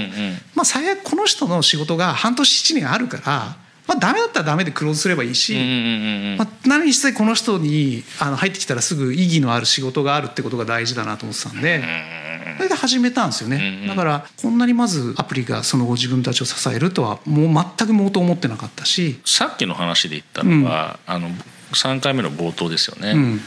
[0.54, 5.54] まあ、最悪この人の仕事が半年7年あるからまあダメだったらダメでクローズすればいいし、
[6.38, 11.82] まあ、何にしてこの人にあの入ってきたらすぐ意義のある仕事があるってことが大事だなと思ってたんで。
[12.56, 19.20] それで始めたんですよね、だからこんなにまずアプリがその後自分たちを支えるとはもう全くもと思ってなかったし。
[19.26, 21.28] さっきの話で言ったのは、うん、あの
[21.72, 23.40] 3回目の冒頭ですよね、うん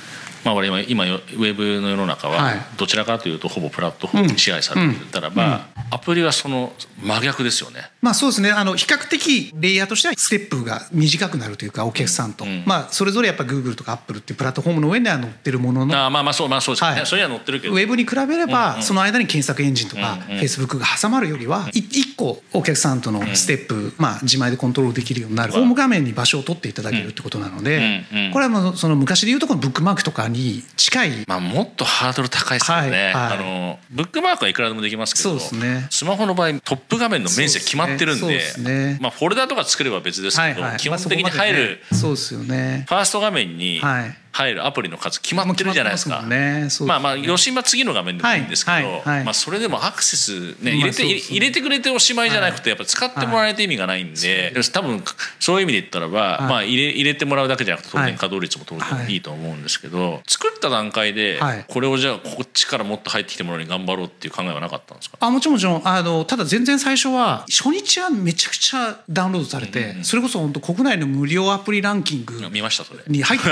[0.43, 7.89] まあ、我々今ウェブの世の中はどちらかというとほぼプラットフォームに支配されていたらば、アプリはその真逆ですよね。
[8.01, 8.51] まあそうですね。
[8.51, 16.05] あの比較的レイヤーとしてはステップが短くなるというかお客さんと、うん、まあそれぞれやっぱグーグルとかアップルっていうプラットフォームの上には載ってるものの。
[16.05, 17.73] あまあまあそうまあそうですね、はい、それは載ってるけど。
[17.73, 30.38] ウェブに比べれば、その間に検索エンジンとか、フェイスブックが挟まるよりは一個お客さんとのステップ、まあ自前でコントロールできるようになる、ホーム画面に場所を取っていただけるってことなので、これはもうその昔でいうとこのブックマークとかに
[30.75, 31.25] 近い。
[31.27, 42.85] まあ、もっとハードル高いですよね、はいはい、あのブックマークはいくらでもできますけどね、スマホの場合トップ画面の面積決まってるんで、ね、まあ、フォルダとか作れば別ですけど、はいはい、基本的に入る、まあ、そうですよね。
[42.87, 46.23] ファースト画面に、はい入るアプリの数決まってるじゃないですか。
[46.23, 55.03] ね、まあまあ余震は次の画面でもいいんですけど、はいはいはい、まあそれでもアクセスね入れて、入れてくれておしまいじゃなくてやっぱ使ってもらわないと意味がないんで、多分
[55.39, 59.17] そういう意味で言ったらば、まあ入れ入れてもらうだけじゃなくて当然稼働率も当然い。
[59.17, 65.17] いと思うんですけど、作った段階でこれをじゃあこっちからもっと入ってきてもらうに頑張ろうっていう考えはなかったんですか？
[65.19, 65.81] あもちろんもちろん。
[65.87, 69.97] あのただ全然最初は初日はめちゃくちゃダウンロードされて、うん。
[69.97, 72.99] うん、それこそ本当国内の無料アプリランキング見ましたそれ。
[73.07, 73.47] に入って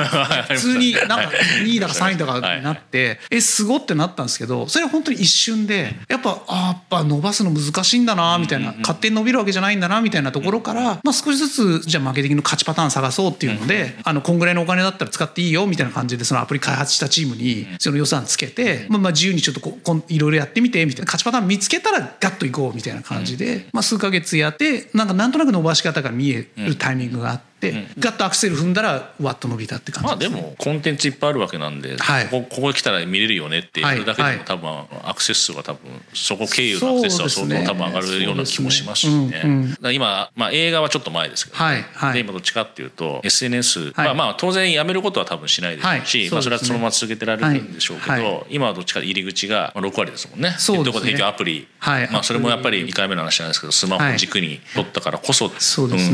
[0.56, 1.16] 普 通になんか
[1.64, 27.57] 2位だか3位だかになって、えすごってなったんですけどそれは本当に一瞬でやっぱあやっぱ伸ばすの難しいんだなみたいな、勝手に伸びるわけじゃないんだなみたいなところから、まあ、少しずつじゃあマーケティングの勝ちパターン探そうっていうので、あのこんぐらいのお金だったら使っていいよみたいな感じでそのアプリ開発したチームにその予算つけて、まあ、まあ自由にちょっとここいろいろやってみてみたいな勝ちパターン見つけたらガッといこうみたいな感じで、まあ、数か月やってなんかなんとなく伸ばし方が見えるタイミングがあって。
[27.60, 34.70] で、うん、ガッとアクセル踏んだらワッと伸びたって感じまあでもコンテンツいっぱいあるわけなんで、はい、ここここ来たら見れるよねってやるだけでも多分
[35.04, 35.80] アクセス数が多分
[36.14, 50.56] そこ経由のアクセス数は相当多分上がるような気もしますしね、ねうんうん、今、まあ、映画はちょっと前ですけど、ね、はいはい、で今どっちかっていうと SNS、はい、まあまあ当然やめることは多分しないでしょうし、はい、まあ、それはそのまま続けてられるんでしょうけど、今はどっちか入り口が6割ですもんね。
[50.60, 51.06] そうですね。
[51.08, 52.10] 提供アプリ、はい。
[52.12, 55.54] まあ、それもやっぱり2回目の話なんですけどスマホ軸に取ったからこそ、はい、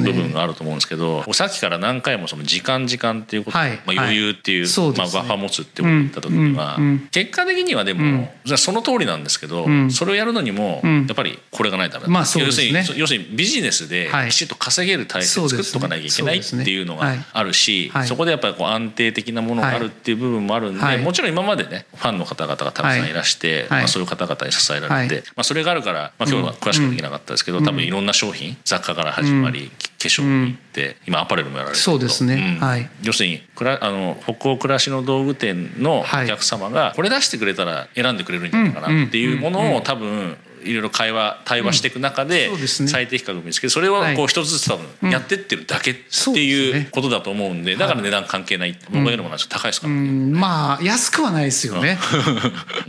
[0.02, 6.84] 部分があると思うんですけどさっきから何回回もその時間時間っていうこと、はい、まあ、余裕っていう、はい、まあ、バッファー持つってことを言った時には、うん。
[6.84, 29.72] うん、結果的にはでも、うん、その通りなんですけど、それをやるのにもやっぱりこれがないとダメだ、まあね、要するに要するにビジネスできちっと稼げる体制を作っとかなきゃいけないっていうのがあるしそこでやっぱりこう安定的なものがあるっていう部分もあるんで、もちろん今までねファンの方々がたくさんいらして、まあ、そういう方々に支えられて、まあ、それがあるから、まあ、今日は詳しくできなかったですけど、多分いろんな商品雑貨から始まり、
[30.04, 32.90] 化粧に行って、今アパレルもやられてるそうですね、はい。
[33.04, 45.96] 要するにくらあの北欧暮らしの道具店のお客様がこれ出してくれたら選んでくれるんじゃないかなっていうものを多分いろいろ会話対話していく中で最低比較を見つけてそれをこう一つずつ多分やってってるだけっ
[46.34, 48.78] ていうことだと思うんでだから値段関係ない。
[48.90, 50.00] 僕が言うのも高いですから、ね、
[50.32, 51.98] まあ安くはないですよね。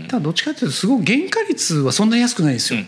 [0.08, 2.80] ただどっちかっていうとすごい原価率はそんなに安くないですよ、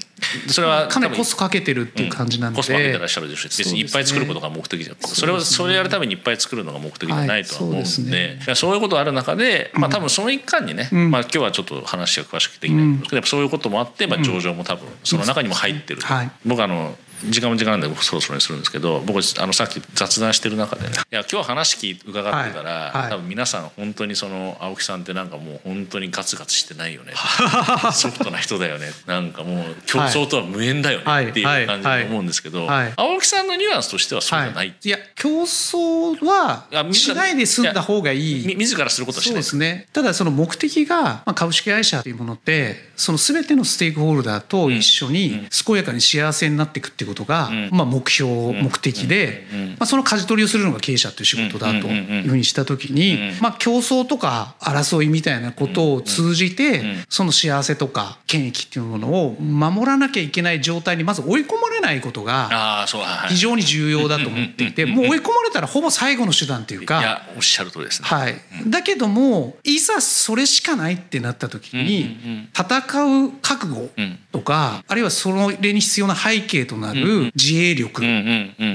[0.49, 3.49] それはかなりコストかけてるっていう感じなんで、コストかけてらっしゃるでしょ。
[3.49, 12.99] うし別にいっぱい作ることが目的じゃそれをそれやるためにいっぱい作るのが目的じゃないとは思うんで,、そういうことある中で、まあ、多分その一環にね、まあ、今日はちょっと話が詳しくできないん。
[12.99, 16.01] ですけど、そういうこともあって、まあ、上場も多分その中にも入ってる、
[16.45, 21.15] 僕あの時間も時間なんでそろそろにするんですけど僕あのさっき雑談してる中でねい。
[21.15, 23.03] や今日話聞伺ってたら、はい。
[23.03, 27.13] はい、多分皆さん本当にその青木さんってなんかもう本当にガツガツしてないよね
[27.93, 38.57] ソフトな人だよねなんかもう競争とは無縁だよねっていう感じで思うんですけど、青木さんのニュアンスとしてはそうじゃない、い、や競争はしないで済んだ方がいい。
[38.57, 39.37] 自らすることはしない。
[39.37, 39.87] ですね。
[39.93, 49.47] ただその目的が、まあ、株式会社というものってその全てのステークホルダーと一緒に健やかに幸せになっていくっていうことが、まあ、目標、目的で、
[49.79, 62.87] まあ、その舵取りをするのが経営者という仕事だというふうにした時に、まあ、競争とか争いみたいなことを通じて、その幸せとか権益っていうものを守らなきゃいけない状態にまず追い込まれないことが
[63.29, 68.35] 非常に重要だと思っていてもう追い込まれたらほぼ最後の手段というかいやおっしゃるとですね、はい、
[68.67, 73.91] だけどもいざそれしかないってなった時に戦う覚悟
[74.33, 75.31] とかあるいはそ
[75.61, 76.96] れに必要な背景となる
[77.35, 78.03] 自衛力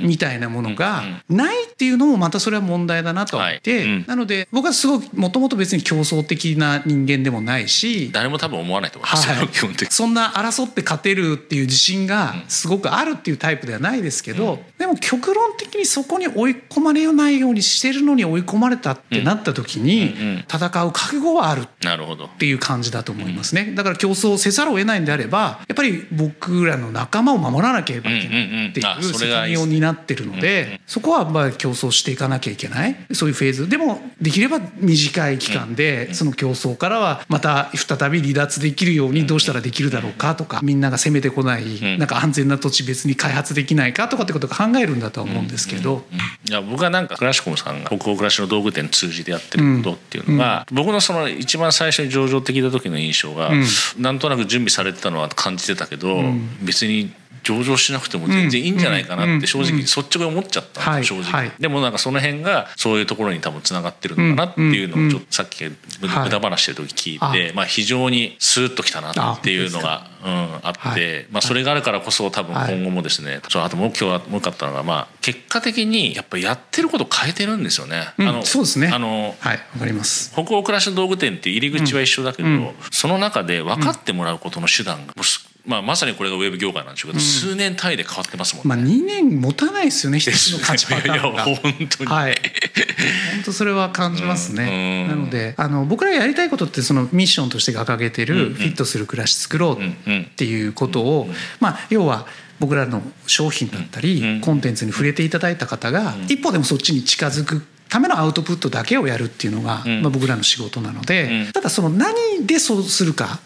[0.04, 20.14] みたいなものがないっていうのもまたそれは問題だなと思って、なので僕はすごくもともと別に競争的な人間でもないし誰も多分思わないと思います、はい、基本的そんな争って勝てるっていう自信がすごくああるっていうタイプではないですけど、でも極論的にそこに追い込まれないようにしてるのに追い込まれたってなった時に、
[20.48, 23.74] 戦う覚悟はあるっていう感じだと思いますね。
[23.76, 32.96] だから競争せざるを得ないんであればやっぱり僕らの仲間を守らなければいけないっていう責任を担ってるのでそこはまあ競争していかなきゃいけない。
[33.14, 33.70] そういうフェーズ。
[33.70, 46.06] でもできれば短い期間でその競争からはまた再び離脱できるようにどうしたらできるだろうかとかみんなが攻めてこないなんか安全な土地別に開発できないかとかってことを考えるんだとは思うんですけど。
[46.48, 53.66] いや僕はなんかクラシコムさんが北欧暮らしの道具店通じてやってることっていうのが、僕のその一番最初に上場的な時の印象が、うん、
[54.00, 56.22] なんとなく準備されてたのは感じてたけど、
[56.62, 57.12] 別に
[57.44, 78.14] 上場しなくても全然いいんじゃないかなって正直率直に思っちゃったんです正直、でもなんかその辺がそういうところに多分つながってるのかなっていうのをちょっとさっき無駄話してる時聞いて、まあ非常にスーッときたなっていうのがうん、あって、まあそれがあるからこそ多分今後もですね、あと目標はもうかったのがまあ結果的にやっぱりやってること変えてるんですよね。
[78.18, 78.88] あのそうですね。
[78.94, 79.58] あのはい。
[79.74, 80.32] わかります。
[80.34, 82.50] 北欧暮らしの道具店って入り口は一緒だけど、
[82.92, 85.24] その中で分かってもらうことの手段がもう
[85.66, 88.76] まあ、まさにこれがウェブ業界なんでしょうけど、うん、数年単位で変わってますもんね。
[88.76, 91.44] まあ、2年持たないですよね一つの価値パターンが。
[91.44, 91.58] 本
[91.98, 95.08] 当に、はい、本当それは感じますね。
[95.08, 102.26] なのであの僕らやりたいことってそのミッションとして掲げてる、フィットする暮らし作ろうっていうことを、まあ、要は
[102.60, 113.42] 僕らの商品だったり、コンテンツに触れていただいた方が、一歩でもそっちに近づくためのアウトプットだけをやるっていうのが、まあ、僕らの仕事なので、ただその何でそうするか、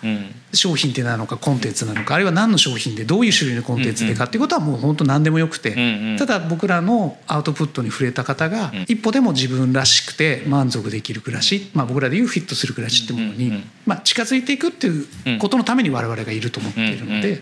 [0.53, 5.75] 商品ってなのかコンテンツなのかあるいは何の商品でどういう種類のコンテンツでかっていうことはもう本当何でもよくて、
[6.19, 17.41] ただ僕らのアウトプットに触れた方が一歩でも自分らしくて満足できる暮らし、まあ、僕らでいうフィットする暮らしってものに、まあ、近づいていくっていうことのために我々がいると思っているので、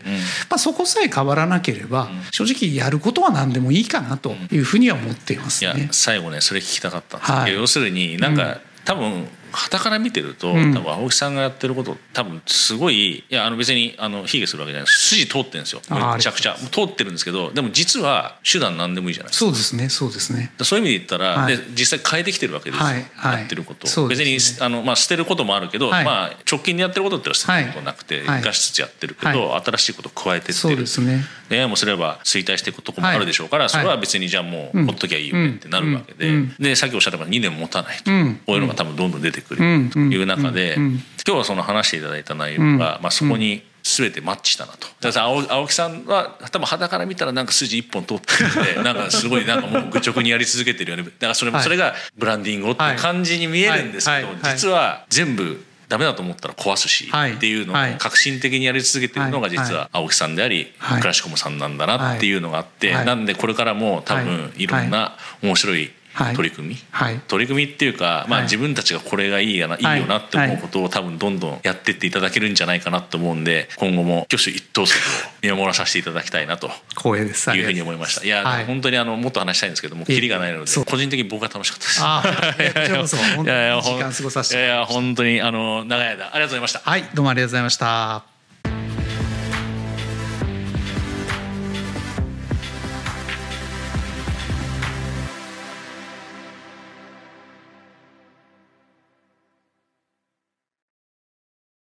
[0.49, 5.89] まあ、そこさえ変わらなければ正直やることは何でもいいかなというふうには思っていますね。
[5.91, 14.87] 最後ねそれ聞きたかったんですけど、はい、要するになんか、多分傍から見てると、多分青木さんがやってること多分すごいいやあの別にあの卑下するわけじゃない。
[14.91, 15.81] 筋通ってるんですよ。
[15.89, 16.55] めちゃくちゃ。
[16.71, 19.45] 通ってるんですけどでも実は手段何でもいいじゃないですか。
[19.45, 20.51] そうですねそうですね。
[20.61, 31.23] そういう意味で言ったら、はい、で実際変えてきてるわけですよ、はいはい、やってること、ね、別にあの、まあ、捨てることもあるけど、まあ、直近でやってることってのは捨てることなくて、生かしつつやってるけど、新しいことを加えてってるそうですね。
[31.49, 38.03] やもすれば衰退していくとこもあるでしょうから、それは別にじゃあもうほっときゃいいよねってなるわけで、でさっきおっしゃったように2年持たないと、
[38.45, 44.87] こういうのが多分どんどん出てくるという中で、今日はその話していただいた内容が、まあ、そこに全てマッチしたなと。
[45.01, 51.03] だから青青木さんは多分肌から見たらなんか筋一本通ってるんでなんかすごいなんかもう愚直にやり続けてるよね。
[51.03, 60.67] だからそれ,、それがブランディングをって感じに見えるんですけど、実は全部ダメだと思ったら壊すし、っていうのを革新的にやり続けてるのが実は青木さんであり、
[61.01, 65.91] クラシコムさんなんだなっていうのがあって、なんでこれからも多分いろんな面白い
[66.35, 75.01] 取り組み、はい、取り組みっていうか、まあ、自分たちがこれがいいやな、い、いよなって思うことを多分どんどんやってっていただけるんじゃないかなと思うんで今後も挙手一投足を
[75.41, 77.49] 見守らさせていただきたいなと光栄です。
[77.51, 78.25] いうふうに思いました。
[78.25, 81.99] いや、はい、本当にあのもっと話したいんですけどもキリがないので個人的に僕は楽しかったです。
[82.03, 82.23] あ
[82.59, 86.79] いやいや本当にあの長い間ありがとうございました。
[86.79, 88.32] はいどうもありがとうございました